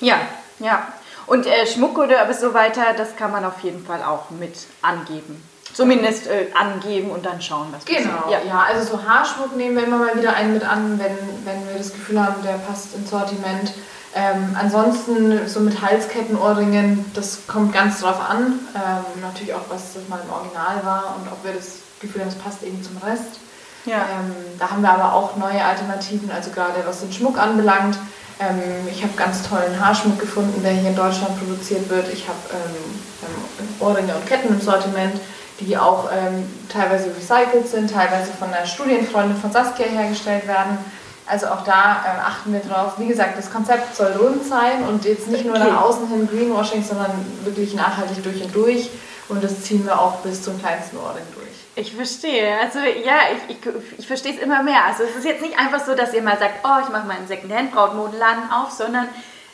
Ja, 0.00 0.18
ja. 0.58 0.86
Und 1.26 1.46
äh, 1.46 1.66
Schmuck 1.66 1.98
oder 1.98 2.32
so 2.34 2.54
weiter, 2.54 2.82
das 2.96 3.16
kann 3.16 3.32
man 3.32 3.44
auf 3.44 3.60
jeden 3.60 3.84
Fall 3.84 4.02
auch 4.02 4.30
mit 4.30 4.54
angeben. 4.82 5.42
Zumindest 5.72 6.28
äh, 6.28 6.46
angeben 6.54 7.10
und 7.10 7.26
dann 7.26 7.42
schauen, 7.42 7.68
was 7.72 7.84
genau, 7.84 7.98
passiert. 7.98 8.42
Genau, 8.42 8.44
ja. 8.44 8.46
ja. 8.46 8.64
Also 8.68 8.96
so 8.96 9.02
Haarschmuck 9.02 9.56
nehmen 9.56 9.76
wir 9.76 9.84
immer 9.84 9.98
mal 9.98 10.16
wieder 10.16 10.34
einen 10.34 10.54
mit 10.54 10.64
an, 10.64 11.00
wenn, 11.00 11.16
wenn 11.44 11.68
wir 11.68 11.78
das 11.78 11.92
Gefühl 11.92 12.24
haben, 12.24 12.42
der 12.44 12.52
passt 12.52 12.94
ins 12.94 13.10
Sortiment. 13.10 13.72
Ähm, 14.16 14.56
ansonsten 14.58 15.48
so 15.48 15.58
mit 15.58 15.82
Halsketten, 15.82 16.38
Ohrringen, 16.38 17.04
das 17.14 17.48
kommt 17.48 17.72
ganz 17.72 18.00
drauf 18.00 18.20
an. 18.20 18.60
Ähm, 18.76 19.20
natürlich 19.20 19.52
auch, 19.54 19.64
was 19.68 19.94
das 19.94 20.08
mal 20.08 20.20
im 20.24 20.32
Original 20.32 20.84
war 20.84 21.16
und 21.18 21.26
ob 21.32 21.42
wir 21.42 21.52
das 21.52 21.78
Gefühl 22.00 22.20
haben, 22.20 22.28
es 22.28 22.36
passt 22.36 22.62
eben 22.62 22.80
zum 22.80 22.96
Rest. 22.98 23.40
Ja. 23.84 23.96
Ähm, 23.96 24.32
da 24.58 24.70
haben 24.70 24.82
wir 24.82 24.90
aber 24.90 25.12
auch 25.12 25.36
neue 25.36 25.62
Alternativen, 25.64 26.30
also 26.30 26.50
gerade 26.50 26.84
was 26.86 27.00
den 27.00 27.12
Schmuck 27.12 27.38
anbelangt. 27.38 27.98
Ähm, 28.40 28.88
ich 28.90 29.02
habe 29.02 29.12
ganz 29.16 29.48
tollen 29.48 29.78
Haarschmuck 29.78 30.18
gefunden, 30.18 30.62
der 30.62 30.72
hier 30.72 30.90
in 30.90 30.96
Deutschland 30.96 31.38
produziert 31.38 31.88
wird. 31.88 32.12
Ich 32.12 32.26
habe 32.26 32.38
ähm, 32.52 33.00
ähm, 33.22 33.68
Ohrringe 33.80 34.14
und 34.14 34.26
Ketten 34.26 34.48
im 34.48 34.60
Sortiment, 34.60 35.14
die 35.60 35.76
auch 35.76 36.10
ähm, 36.12 36.44
teilweise 36.68 37.10
recycelt 37.16 37.68
sind, 37.68 37.92
teilweise 37.92 38.32
von 38.32 38.52
einer 38.52 38.66
Studienfreundin 38.66 39.36
von 39.36 39.52
Saskia 39.52 39.86
hergestellt 39.86 40.48
werden. 40.48 40.78
Also 41.26 41.46
auch 41.46 41.64
da 41.64 42.02
äh, 42.04 42.20
achten 42.20 42.52
wir 42.52 42.60
drauf. 42.60 42.94
Wie 42.98 43.06
gesagt, 43.06 43.38
das 43.38 43.50
Konzept 43.50 43.96
soll 43.96 44.12
rund 44.12 44.44
sein 44.44 44.82
und 44.88 45.04
jetzt 45.04 45.28
nicht 45.28 45.44
nur 45.46 45.54
Okay. 45.54 45.70
nach 45.70 45.82
außen 45.82 46.08
hin 46.08 46.28
Greenwashing, 46.30 46.84
sondern 46.84 47.12
wirklich 47.44 47.74
nachhaltig 47.74 48.22
durch 48.22 48.42
und 48.42 48.54
durch. 48.54 48.90
Und 49.28 49.42
das 49.42 49.62
ziehen 49.62 49.86
wir 49.86 49.98
auch 49.98 50.16
bis 50.16 50.42
zum 50.42 50.60
kleinsten 50.60 50.98
Ohrring 50.98 51.24
durch. 51.34 51.43
Ich 51.76 51.94
verstehe. 51.94 52.56
Also 52.60 52.78
ja, 52.78 53.18
ich, 53.48 53.56
ich, 53.56 53.98
ich 53.98 54.06
verstehe 54.06 54.34
es 54.34 54.38
immer 54.38 54.62
mehr. 54.62 54.84
Also 54.84 55.02
es 55.02 55.16
ist 55.16 55.24
jetzt 55.24 55.42
nicht 55.42 55.58
einfach 55.58 55.84
so, 55.84 55.94
dass 55.94 56.14
ihr 56.14 56.22
mal 56.22 56.38
sagt, 56.38 56.64
oh, 56.64 56.82
ich 56.82 56.88
mache 56.90 57.06
mal 57.06 57.16
einen 57.16 57.26
Secondhand-Brautmodenladen 57.26 58.50
auf, 58.52 58.70
sondern 58.70 59.08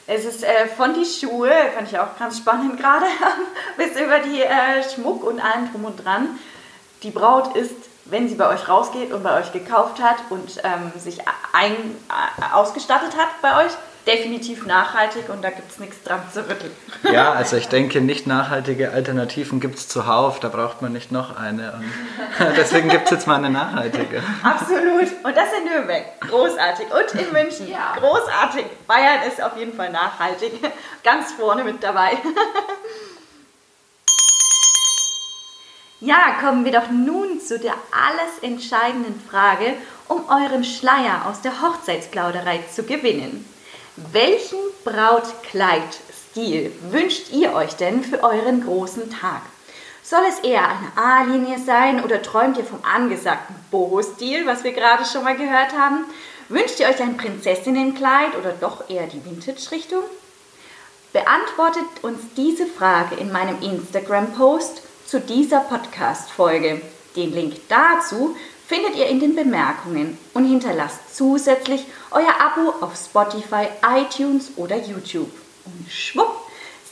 es 0.06 0.24
ist 0.24 0.44
äh, 0.44 0.66
von 0.66 0.92
die 0.92 1.06
Schuhe, 1.06 1.52
fand 1.74 1.90
ich 1.90 1.98
auch 1.98 2.18
ganz 2.18 2.38
spannend 2.38 2.78
gerade, 2.78 3.06
bis 3.76 3.98
über 3.98 4.18
die 4.18 4.42
äh, 4.42 4.82
Schmuck 4.94 5.24
und 5.24 5.40
allem 5.40 5.70
drum 5.70 5.84
und 5.84 6.04
dran. 6.04 6.38
Die 7.02 7.10
Braut 7.10 7.56
ist, 7.56 7.76
wenn 8.04 8.28
sie 8.28 8.34
bei 8.34 8.48
euch 8.48 8.68
rausgeht 8.68 9.12
und 9.12 9.22
bei 9.22 9.38
euch 9.38 9.52
gekauft 9.52 10.02
hat 10.02 10.16
und 10.28 10.60
ähm, 10.62 10.92
sich 10.98 11.20
ein, 11.52 11.72
äh, 11.72 12.54
ausgestattet 12.54 13.16
hat 13.16 13.28
bei 13.40 13.64
euch, 13.64 13.72
definitiv 14.06 14.66
nachhaltig 14.66 15.28
und 15.28 15.42
da 15.42 15.50
gibt 15.50 15.70
es 15.70 15.78
nichts 15.78 16.02
dran 16.02 16.22
zu 16.32 16.40
rütteln. 16.48 16.72
Ja, 17.12 17.32
also 17.32 17.56
ich 17.56 17.68
denke, 17.68 18.00
nicht 18.00 18.26
nachhaltige 18.26 18.92
Alternativen 18.92 19.58
gibt 19.58 19.76
es 19.76 19.88
zuhauf, 19.88 20.38
da 20.38 20.48
braucht 20.48 20.80
man 20.82 20.92
nicht 20.92 21.10
noch 21.10 21.36
eine. 21.36 21.80
Und 22.38 22.56
deswegen 22.56 22.88
gibt 22.88 23.04
es 23.04 23.10
jetzt 23.10 23.26
mal 23.26 23.36
eine 23.36 23.50
nachhaltige. 23.50 24.22
Absolut. 24.42 25.08
Und 25.24 25.36
das 25.36 25.48
in 25.58 25.64
Nürnberg. 25.64 26.20
Großartig. 26.20 26.86
Und 26.86 27.20
in 27.20 27.32
München. 27.32 27.68
Ja. 27.68 27.96
Großartig. 27.98 28.64
Bayern 28.86 29.22
ist 29.26 29.42
auf 29.42 29.56
jeden 29.56 29.74
Fall 29.74 29.90
nachhaltig. 29.90 30.52
Ganz 31.02 31.32
vorne 31.32 31.64
mit 31.64 31.82
dabei. 31.82 32.12
Ja, 36.02 36.38
kommen 36.40 36.64
wir 36.64 36.72
doch 36.72 36.88
nun 36.88 37.40
zu 37.40 37.58
der 37.58 37.74
alles 37.92 38.38
entscheidenden 38.40 39.20
Frage, 39.20 39.74
um 40.08 40.22
euren 40.30 40.64
Schleier 40.64 41.26
aus 41.26 41.42
der 41.42 41.60
Hochzeitsplauderei 41.60 42.60
zu 42.74 42.84
gewinnen. 42.84 43.44
Welchen 43.96 44.58
Brautkleidstil 44.84 46.72
wünscht 46.90 47.32
ihr 47.32 47.52
euch 47.54 47.74
denn 47.74 48.04
für 48.04 48.22
euren 48.22 48.64
großen 48.64 49.10
Tag? 49.10 49.42
Soll 50.02 50.22
es 50.28 50.38
eher 50.40 50.68
eine 50.68 50.92
A-Linie 50.96 51.58
sein 51.58 52.02
oder 52.04 52.22
träumt 52.22 52.56
ihr 52.56 52.64
vom 52.64 52.84
angesagten 52.84 53.54
Boho-Stil, 53.70 54.46
was 54.46 54.62
wir 54.62 54.72
gerade 54.72 55.04
schon 55.04 55.24
mal 55.24 55.36
gehört 55.36 55.72
haben? 55.76 56.04
Wünscht 56.48 56.78
ihr 56.78 56.88
euch 56.88 57.00
ein 57.00 57.16
Prinzessinnenkleid 57.16 58.36
oder 58.38 58.52
doch 58.52 58.88
eher 58.88 59.08
die 59.08 59.24
Vintage-Richtung? 59.24 60.04
Beantwortet 61.12 61.84
uns 62.02 62.20
diese 62.36 62.66
Frage 62.66 63.16
in 63.16 63.32
meinem 63.32 63.60
Instagram-Post 63.60 64.82
zu 65.06 65.20
dieser 65.20 65.60
Podcast-Folge. 65.60 66.80
Den 67.16 67.32
Link 67.34 67.56
dazu 67.68 68.36
findet 68.70 68.94
ihr 68.94 69.08
in 69.08 69.18
den 69.18 69.34
Bemerkungen 69.34 70.16
und 70.32 70.44
hinterlasst 70.44 71.16
zusätzlich 71.16 71.86
euer 72.12 72.32
Abo 72.40 72.72
auf 72.80 72.94
Spotify, 72.94 73.66
iTunes 73.84 74.52
oder 74.54 74.76
YouTube. 74.76 75.32
Und 75.64 75.90
schwupp, 75.90 76.30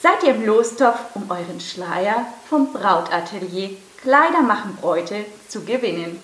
seid 0.03 0.25
ihr 0.25 0.35
im 0.35 0.45
Lostopf, 0.45 0.99
um 1.15 1.31
euren 1.31 1.61
Schleier 1.61 2.27
vom 2.51 2.73
Brautatelier 2.73 3.77
Kleider 4.03 4.43
machen 4.43 4.77
Bräute 4.81 5.25
zu 5.47 5.65
gewinnen. 5.65 6.21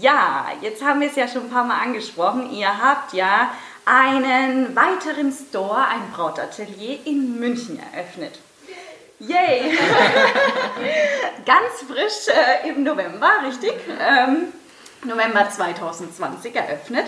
Ja, 0.00 0.46
jetzt 0.62 0.82
haben 0.82 1.02
wir 1.02 1.10
es 1.10 1.16
ja 1.16 1.28
schon 1.28 1.42
ein 1.42 1.50
paar 1.50 1.64
Mal 1.64 1.82
angesprochen. 1.82 2.50
Ihr 2.50 2.78
habt 2.82 3.12
ja 3.12 3.50
einen 3.84 4.74
weiteren 4.74 5.32
Store, 5.32 5.86
ein 5.86 6.10
Brautatelier 6.14 7.00
in 7.04 7.38
München 7.38 7.78
eröffnet. 7.92 8.38
Yay! 9.20 9.72
Ganz 11.44 11.82
frisch 11.86 12.34
äh, 12.34 12.70
im 12.70 12.82
November, 12.82 13.30
richtig? 13.46 13.74
Ähm, 14.00 14.46
November 15.04 15.46
2020 15.50 16.54
eröffnet. 16.56 17.04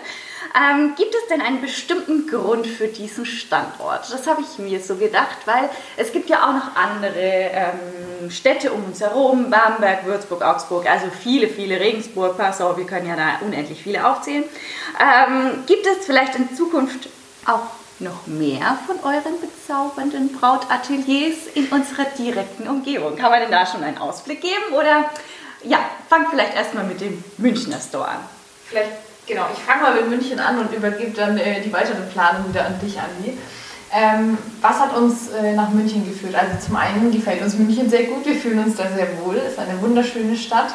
Ähm, 0.55 0.94
gibt 0.94 1.14
es 1.14 1.29
denn 1.29 1.40
einen 1.40 1.62
bestimmten 1.62 2.27
Grund 2.27 2.66
für 2.66 2.88
diesen 2.88 3.25
Standort? 3.25 4.12
Das 4.12 4.27
habe 4.27 4.42
ich 4.42 4.59
mir 4.59 4.81
so 4.81 4.96
gedacht, 4.96 5.38
weil 5.46 5.70
es 5.96 6.12
gibt 6.12 6.29
ja 6.29 6.42
auch 6.42 6.53
noch 6.53 6.77
andere 6.77 7.14
ähm, 7.16 8.31
Städte 8.31 8.72
um 8.72 8.85
uns 8.85 9.01
herum, 9.01 9.48
Bamberg, 9.48 10.05
Würzburg, 10.05 10.42
Augsburg, 10.42 10.90
also 10.90 11.07
viele, 11.09 11.48
viele 11.48 11.81
Regensburg, 11.81 12.37
Passau, 12.37 12.77
wir 12.77 12.87
können 12.87 13.09
ja 13.09 13.16
da 13.16 13.38
unendlich 13.40 13.83
viele 13.83 14.07
aufzählen. 14.07 14.44
Ähm, 15.01 15.64
gibt 15.66 15.87
es 15.87 16.05
vielleicht 16.05 16.35
in 16.37 16.55
Zukunft 16.55 17.09
auch 17.46 17.82
noch 18.02 18.26
mehr 18.26 18.78
von 18.86 18.96
euren 19.02 19.40
bezaubernden 19.40 20.32
Brautateliers 20.32 21.46
in 21.54 21.68
unserer 21.68 22.04
direkten 22.18 22.68
Umgebung? 22.68 23.16
Kann 23.16 23.30
man 23.30 23.40
denn 23.40 23.50
da 23.50 23.66
schon 23.66 23.82
einen 23.82 23.98
Ausblick 23.98 24.40
geben 24.40 24.74
oder 24.74 25.10
ja, 25.64 25.78
fangt 26.08 26.28
vielleicht 26.30 26.54
erstmal 26.54 26.84
mit 26.84 27.00
dem 27.00 27.22
Münchner 27.38 27.78
Store 27.80 28.08
an. 28.08 28.18
Vielleicht, 28.66 28.90
genau, 29.26 29.46
ich 29.52 29.60
fange 29.60 29.82
mal 29.82 29.94
mit 29.94 30.08
München 30.08 30.40
an 30.40 30.58
und 30.58 30.72
übergebe 30.72 31.12
dann 31.12 31.38
äh, 31.38 31.60
die 31.60 31.72
weitere 31.72 32.02
Planung 32.12 32.48
wieder 32.48 32.66
an 32.66 32.80
dich, 32.80 32.98
Andi. 32.98 33.38
Ähm, 33.94 34.38
was 34.60 34.80
hat 34.80 34.96
uns 34.96 35.28
äh, 35.30 35.52
nach 35.52 35.68
München 35.70 36.08
geführt? 36.08 36.34
Also 36.34 36.66
zum 36.66 36.76
einen 36.76 37.12
gefällt 37.12 37.42
uns 37.42 37.54
München 37.56 37.90
sehr 37.90 38.04
gut, 38.04 38.24
wir 38.24 38.34
fühlen 38.34 38.64
uns 38.64 38.76
da 38.76 38.84
sehr 38.88 39.06
wohl, 39.22 39.36
es 39.36 39.52
ist 39.52 39.58
eine 39.58 39.80
wunderschöne 39.80 40.36
Stadt. 40.36 40.74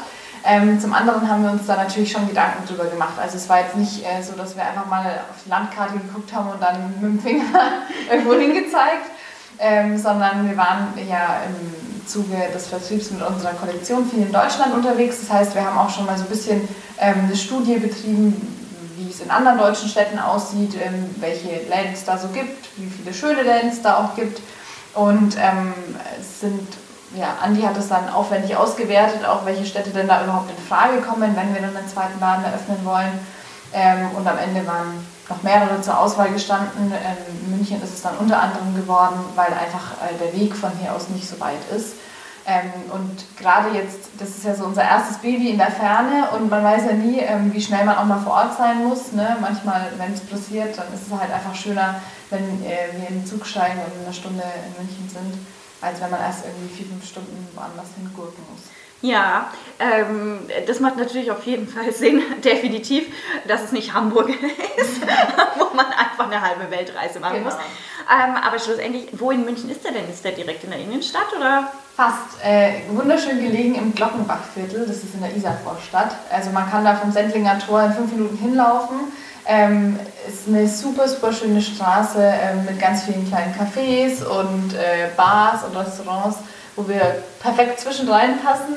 Ähm, 0.49 0.79
zum 0.79 0.93
anderen 0.93 1.29
haben 1.29 1.43
wir 1.43 1.51
uns 1.51 1.67
da 1.67 1.75
natürlich 1.75 2.09
schon 2.09 2.25
Gedanken 2.25 2.65
drüber 2.65 2.85
gemacht. 2.85 3.15
Also 3.21 3.35
es 3.35 3.49
war 3.49 3.59
jetzt 3.59 3.75
nicht 3.75 4.05
äh, 4.05 4.21
so, 4.23 4.31
dass 4.31 4.55
wir 4.55 4.63
einfach 4.63 4.85
mal 4.85 5.05
auf 5.29 5.43
die 5.45 5.49
Landkarte 5.49 5.95
geguckt 5.95 6.33
haben 6.33 6.51
und 6.51 6.61
dann 6.61 6.93
mit 7.01 7.03
dem 7.03 7.19
Finger 7.19 7.43
irgendwo 8.09 8.33
hingezeigt, 8.33 9.11
ähm, 9.59 9.97
sondern 9.97 10.47
wir 10.47 10.55
waren 10.55 10.93
ja 11.09 11.41
im 11.45 12.07
Zuge 12.07 12.37
des 12.53 12.67
Vertriebs 12.67 13.11
mit 13.11 13.21
unserer 13.21 13.55
Kollektion 13.55 14.09
viel 14.09 14.21
in 14.21 14.31
Deutschland 14.31 14.73
unterwegs. 14.73 15.19
Das 15.19 15.37
heißt, 15.37 15.53
wir 15.53 15.65
haben 15.65 15.77
auch 15.77 15.89
schon 15.89 16.05
mal 16.05 16.17
so 16.17 16.23
ein 16.23 16.29
bisschen 16.29 16.65
ähm, 16.97 17.25
eine 17.25 17.35
Studie 17.35 17.75
betrieben, 17.75 18.55
wie 18.95 19.09
es 19.09 19.19
in 19.19 19.29
anderen 19.29 19.57
deutschen 19.57 19.89
Städten 19.89 20.17
aussieht, 20.17 20.75
ähm, 20.81 21.13
welche 21.19 21.49
Läden 21.49 21.91
es 21.91 22.05
da 22.05 22.17
so 22.17 22.29
gibt, 22.29 22.69
wie 22.77 22.89
viele 22.89 23.13
schöne 23.13 23.43
Läden 23.43 23.69
es 23.69 23.81
da 23.81 23.97
auch 23.97 24.15
gibt. 24.15 24.39
Und 24.93 25.35
ähm, 25.35 25.73
sind, 26.21 26.69
ja, 27.15 27.37
Andi 27.41 27.61
hat 27.61 27.77
es 27.77 27.87
dann 27.87 28.09
aufwendig 28.09 28.55
ausgewertet, 28.55 29.25
auch 29.25 29.45
welche 29.45 29.65
Städte 29.65 29.91
denn 29.91 30.07
da 30.07 30.23
überhaupt 30.23 30.49
in 30.49 30.57
Frage 30.67 31.01
kommen, 31.01 31.35
wenn 31.35 31.53
wir 31.53 31.61
dann 31.61 31.75
einen 31.75 31.87
zweiten 31.87 32.19
Laden 32.19 32.43
eröffnen 32.43 32.79
wollen. 32.83 33.19
Ähm, 33.73 34.11
und 34.15 34.27
am 34.27 34.37
Ende 34.37 34.65
waren 34.67 35.05
noch 35.29 35.43
mehrere 35.43 35.81
zur 35.81 35.99
Auswahl 35.99 36.29
gestanden. 36.29 36.91
Ähm, 36.91 37.51
München 37.51 37.81
ist 37.81 37.93
es 37.93 38.01
dann 38.01 38.17
unter 38.17 38.41
anderem 38.41 38.75
geworden, 38.75 39.19
weil 39.35 39.47
einfach 39.47 39.93
äh, 40.03 40.17
der 40.19 40.33
Weg 40.39 40.55
von 40.55 40.71
hier 40.79 40.93
aus 40.93 41.09
nicht 41.09 41.27
so 41.27 41.39
weit 41.39 41.59
ist. 41.75 41.95
Ähm, 42.45 42.71
und 42.93 43.25
gerade 43.37 43.75
jetzt, 43.75 44.09
das 44.17 44.29
ist 44.29 44.45
ja 44.45 44.55
so 44.55 44.63
unser 44.63 44.83
erstes 44.83 45.17
Baby 45.17 45.49
in 45.49 45.57
der 45.57 45.69
Ferne 45.69 46.29
und 46.31 46.49
man 46.49 46.63
weiß 46.63 46.85
ja 46.85 46.93
nie, 46.93 47.19
ähm, 47.19 47.53
wie 47.53 47.61
schnell 47.61 47.83
man 47.83 47.97
auch 47.97 48.05
mal 48.05 48.19
vor 48.19 48.33
Ort 48.33 48.57
sein 48.57 48.85
muss. 48.87 49.11
Ne? 49.11 49.35
Manchmal, 49.41 49.91
wenn 49.97 50.13
es 50.13 50.21
passiert, 50.21 50.77
dann 50.77 50.87
ist 50.93 51.07
es 51.07 51.19
halt 51.19 51.31
einfach 51.33 51.53
schöner, 51.53 51.95
wenn 52.29 52.63
äh, 52.63 52.87
wir 52.93 53.09
in 53.09 53.19
den 53.19 53.25
Zug 53.25 53.45
steigen 53.45 53.79
und 53.79 53.93
in 53.99 54.05
einer 54.05 54.13
Stunde 54.13 54.43
in 54.43 54.81
München 54.81 55.09
sind, 55.09 55.33
als 55.81 56.01
wenn 56.01 56.09
man 56.09 56.19
erst 56.21 56.45
irgendwie 56.45 56.73
vier, 56.75 56.85
fünf 56.87 57.05
Stunden 57.07 57.47
woanders 57.55 57.87
hingurken 57.95 58.43
muss. 58.51 58.63
Ja, 58.99 59.51
ähm, 59.79 60.39
das 60.65 60.79
macht 60.79 60.97
natürlich 60.97 61.29
auf 61.29 61.45
jeden 61.45 61.67
Fall 61.67 61.93
Sinn, 61.93 62.21
definitiv, 62.43 63.05
dass 63.47 63.61
es 63.63 63.71
nicht 63.71 63.93
Hamburg 63.93 64.29
ist, 64.77 65.01
wo 65.59 65.75
man 65.75 65.85
einfach 65.85 66.25
eine 66.25 66.41
halbe 66.41 66.71
Weltreise 66.71 67.19
machen 67.19 67.35
Genau. 67.43 67.45
muss. 67.45 67.55
Ähm, 68.09 68.35
aber 68.35 68.57
schlussendlich, 68.57 69.09
wo 69.11 69.29
in 69.31 69.45
München 69.45 69.69
ist 69.69 69.83
der 69.83 69.91
denn? 69.91 70.09
Ist 70.09 70.23
der 70.25 70.31
direkt 70.31 70.63
in 70.63 70.71
der 70.71 70.79
Innenstadt 70.79 71.27
oder? 71.37 71.71
Fast. 71.95 72.43
Äh, 72.43 72.81
wunderschön 72.89 73.39
gelegen 73.39 73.75
im 73.75 73.93
Glockenbachviertel, 73.93 74.87
das 74.87 74.97
ist 74.97 75.13
in 75.13 75.21
der 75.21 75.35
Isarvorstadt. 75.35 76.15
Also 76.31 76.49
man 76.51 76.69
kann 76.69 76.83
da 76.85 76.95
vom 76.95 77.11
Sendlinger 77.11 77.59
Tor 77.59 77.83
in 77.83 77.93
fünf 77.93 78.11
Minuten 78.13 78.37
hinlaufen. 78.37 78.97
Ähm, 79.47 79.97
ist 80.27 80.47
eine 80.47 80.67
super, 80.67 81.07
super 81.07 81.31
schöne 81.31 81.61
Straße 81.61 82.19
ähm, 82.19 82.65
mit 82.65 82.79
ganz 82.79 83.03
vielen 83.03 83.27
kleinen 83.27 83.55
Cafés 83.55 84.23
und 84.23 84.73
äh, 84.73 85.07
Bars 85.15 85.63
und 85.63 85.75
Restaurants, 85.75 86.39
wo 86.75 86.87
wir 86.87 87.23
perfekt 87.41 87.79
zwischendrin 87.79 88.39
passen. 88.43 88.75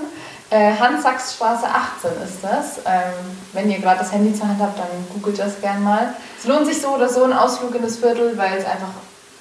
Äh, 0.50 0.72
Hans-Sachs-Straße 0.78 1.66
18 1.66 2.10
ist 2.24 2.42
das. 2.42 2.78
Ähm, 2.78 3.12
wenn 3.52 3.70
ihr 3.70 3.78
gerade 3.78 3.98
das 4.00 4.12
Handy 4.12 4.32
zur 4.34 4.48
Hand 4.48 4.60
habt, 4.60 4.78
dann 4.78 4.88
googelt 5.12 5.38
das 5.38 5.60
gern 5.60 5.82
mal. 5.82 6.14
Es 6.38 6.44
lohnt 6.44 6.66
sich 6.66 6.80
so 6.80 6.88
oder 6.88 7.08
so 7.08 7.24
ein 7.24 7.32
Ausflug 7.32 7.74
in 7.74 7.82
das 7.82 7.96
Viertel, 7.98 8.36
weil 8.36 8.58
es 8.58 8.64
einfach 8.64 8.88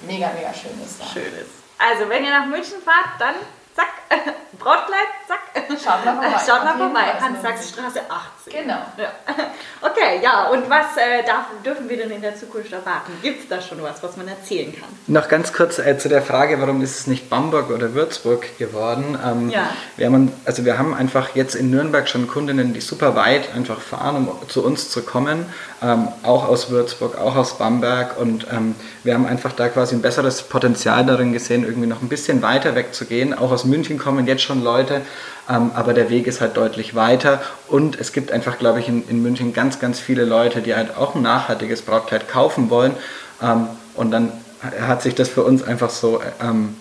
mega, 0.06 0.30
mega 0.36 0.54
schön 0.54 0.70
ist. 0.84 1.00
Da. 1.00 1.06
Schönes. 1.06 1.46
Also, 1.78 2.08
wenn 2.08 2.24
ihr 2.24 2.30
nach 2.30 2.46
München 2.46 2.78
fahrt, 2.84 3.18
dann 3.18 3.34
zack, 3.74 3.88
Brautkleid, 4.58 5.08
zack. 5.26 5.38
Schaut 5.82 6.04
mal 6.04 6.14
vorbei. 6.14 6.36
Schaut 6.46 6.64
mal 6.64 6.76
vorbei. 6.76 7.00
Hans-Sachs-Straße 7.20 8.00
18. 8.08 8.62
Genau. 8.62 8.78
Ja. 8.98 9.12
Okay, 9.82 10.20
ja, 10.22 10.48
und 10.48 10.68
was 10.68 10.94
äh, 10.98 11.24
darf, 11.26 11.46
dürfen 11.64 11.88
wir 11.88 11.96
denn 11.96 12.10
in 12.10 12.20
der 12.20 12.36
Zukunft 12.36 12.70
erwarten? 12.70 13.12
Gibt 13.22 13.44
es 13.44 13.48
da 13.48 13.62
schon 13.62 13.82
was, 13.82 14.02
was 14.02 14.14
man 14.18 14.28
erzählen 14.28 14.74
kann? 14.78 14.90
Noch 15.06 15.26
ganz 15.26 15.54
kurz 15.54 15.78
äh, 15.78 15.96
zu 15.96 16.10
der 16.10 16.20
Frage, 16.20 16.60
warum 16.60 16.82
ist 16.82 17.00
es 17.00 17.06
nicht 17.06 17.30
Bamberg 17.30 17.70
oder 17.70 17.94
Würzburg 17.94 18.58
geworden? 18.58 19.18
Ähm, 19.26 19.48
Ja. 19.48 19.70
wir, 19.96 20.04
haben, 20.06 20.32
also 20.44 20.66
wir 20.66 20.76
haben 20.76 20.92
einfach 20.92 21.34
jetzt 21.34 21.54
in 21.54 21.70
Nürnberg 21.70 22.10
schon 22.10 22.28
Kundinnen, 22.28 22.74
die 22.74 22.82
super 22.82 23.16
weit 23.16 23.54
einfach 23.54 23.80
fahren, 23.80 24.16
um 24.28 24.48
zu 24.50 24.62
uns 24.62 24.90
zu 24.90 25.00
kommen, 25.00 25.46
ähm, 25.82 26.08
auch 26.24 26.46
aus 26.46 26.68
Würzburg, 26.68 27.16
auch 27.18 27.36
aus 27.36 27.56
Bamberg 27.56 28.18
und 28.18 28.46
ähm, 28.52 28.74
wir 29.02 29.14
haben 29.14 29.24
einfach 29.24 29.52
da 29.52 29.68
quasi 29.70 29.94
ein 29.94 30.02
besseres 30.02 30.42
Potenzial 30.42 31.06
darin 31.06 31.32
gesehen, 31.32 31.64
irgendwie 31.64 31.88
noch 31.88 32.02
ein 32.02 32.10
bisschen 32.10 32.42
weiter 32.42 32.74
wegzugehen. 32.74 33.32
Auch 33.32 33.50
aus 33.50 33.64
München 33.64 33.98
kommen 34.00 34.26
jetzt 34.26 34.42
schon 34.42 34.64
Leute, 34.64 35.02
ähm, 35.48 35.70
aber 35.74 35.94
der 35.94 36.10
Weg 36.10 36.26
ist 36.26 36.40
halt 36.40 36.56
deutlich 36.56 36.94
weiter 36.96 37.40
und 37.68 38.00
es 38.00 38.12
gibt 38.12 38.32
einfach, 38.32 38.58
glaube 38.58 38.80
ich, 38.80 38.88
in, 38.88 39.06
in 39.08 39.22
München 39.22 39.52
ganz, 39.52 39.78
ganz 39.78 40.00
viele 40.00 40.24
Leute, 40.24 40.62
die 40.62 40.74
halt 40.74 40.96
auch 40.96 41.14
ein 41.14 41.22
nachhaltiges 41.22 41.82
Brautkleid 41.82 42.28
kaufen 42.28 42.70
wollen 42.70 42.94
ähm, 43.40 43.68
und 43.94 44.10
dann 44.10 44.32
hat 44.80 45.02
sich 45.02 45.14
das 45.14 45.28
für 45.28 45.42
uns 45.44 45.62
einfach 45.62 45.90
so 45.90 46.20
ähm, 46.42 46.76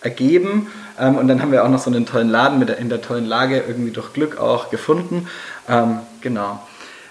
ergeben 0.00 0.68
ähm, 0.98 1.16
und 1.16 1.28
dann 1.28 1.42
haben 1.42 1.52
wir 1.52 1.64
auch 1.64 1.68
noch 1.68 1.80
so 1.80 1.90
einen 1.90 2.06
tollen 2.06 2.28
Laden 2.28 2.58
mit 2.58 2.68
der, 2.68 2.78
in 2.78 2.88
der 2.88 3.02
tollen 3.02 3.26
Lage 3.26 3.62
irgendwie 3.66 3.90
durch 3.90 4.12
Glück 4.12 4.38
auch 4.38 4.70
gefunden. 4.70 5.28
Ähm, 5.68 6.00
genau. 6.20 6.60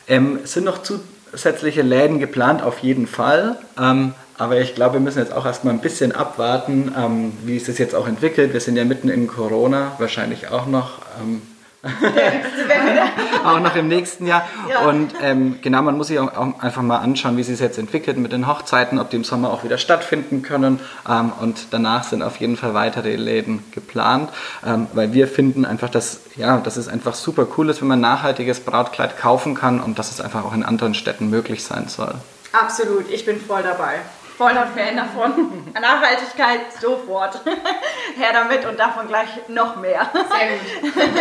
Ähm, 0.07 0.39
sind 0.43 0.65
noch 0.65 0.79
zusätzliche 0.83 1.81
Läden 1.81 2.19
geplant, 2.19 2.61
auf 2.63 2.79
jeden 2.79 3.07
Fall. 3.07 3.57
Ähm, 3.79 4.13
aber 4.41 4.59
ich 4.59 4.73
glaube, 4.73 4.93
wir 4.93 5.01
müssen 5.01 5.19
jetzt 5.19 5.33
auch 5.33 5.45
erstmal 5.45 5.71
ein 5.71 5.81
bisschen 5.81 6.13
abwarten, 6.13 6.91
ähm, 6.97 7.33
wie 7.45 7.57
es 7.57 7.67
sich 7.67 7.77
jetzt 7.77 7.93
auch 7.93 8.07
entwickelt. 8.07 8.53
Wir 8.53 8.59
sind 8.59 8.75
ja 8.75 8.83
mitten 8.85 9.07
in 9.07 9.27
Corona, 9.27 9.91
wahrscheinlich 9.99 10.49
auch 10.49 10.65
noch. 10.65 10.93
Ähm, 11.21 11.43
auch 13.45 13.59
noch 13.59 13.75
im 13.75 13.87
nächsten 13.87 14.25
Jahr. 14.25 14.47
Ja. 14.67 14.89
Und 14.89 15.13
ähm, 15.21 15.59
genau, 15.61 15.83
man 15.83 15.95
muss 15.95 16.07
sich 16.07 16.17
auch, 16.17 16.35
auch, 16.35 16.59
einfach 16.59 16.81
mal 16.81 16.97
anschauen, 16.97 17.37
wie 17.37 17.43
sich 17.43 17.53
es 17.53 17.59
jetzt 17.59 17.77
entwickelt 17.77 18.17
mit 18.17 18.31
den 18.31 18.47
Hochzeiten, 18.47 18.97
ob 18.97 19.11
die 19.11 19.17
im 19.17 19.23
Sommer 19.23 19.51
auch 19.51 19.63
wieder 19.63 19.77
stattfinden 19.77 20.41
können. 20.41 20.79
Ähm, 21.07 21.31
und 21.39 21.67
danach 21.69 22.03
sind 22.03 22.23
auf 22.23 22.37
jeden 22.37 22.57
Fall 22.57 22.73
weitere 22.73 23.15
Läden 23.17 23.63
geplant, 23.69 24.31
ähm, 24.65 24.87
weil 24.93 25.13
wir 25.13 25.27
finden 25.27 25.65
einfach, 25.65 25.89
dass, 25.89 26.21
ja, 26.35 26.57
dass 26.57 26.77
es 26.77 26.87
einfach 26.87 27.13
super 27.13 27.45
cool 27.57 27.69
ist, 27.69 27.81
wenn 27.81 27.89
man 27.89 28.01
nachhaltiges 28.01 28.61
Brautkleid 28.61 29.19
kaufen 29.19 29.53
kann 29.53 29.79
und 29.79 29.99
dass 29.99 30.09
es 30.09 30.19
einfach 30.19 30.45
auch 30.45 30.53
in 30.55 30.63
anderen 30.63 30.95
Städten 30.95 31.29
möglich 31.29 31.63
sein 31.63 31.89
soll. 31.89 32.15
Absolut, 32.53 33.07
ich 33.11 33.23
bin 33.23 33.39
voll 33.39 33.61
dabei 33.61 33.99
voller 34.41 34.65
Fan 34.75 34.97
davon. 34.97 35.71
Nachhaltigkeit 35.79 36.73
sofort. 36.81 37.41
Her 38.17 38.33
damit 38.33 38.65
und 38.65 38.79
davon 38.79 39.07
gleich 39.07 39.29
noch 39.49 39.75
mehr. 39.75 40.09
Sehr 40.13 40.89
gut. 40.89 40.93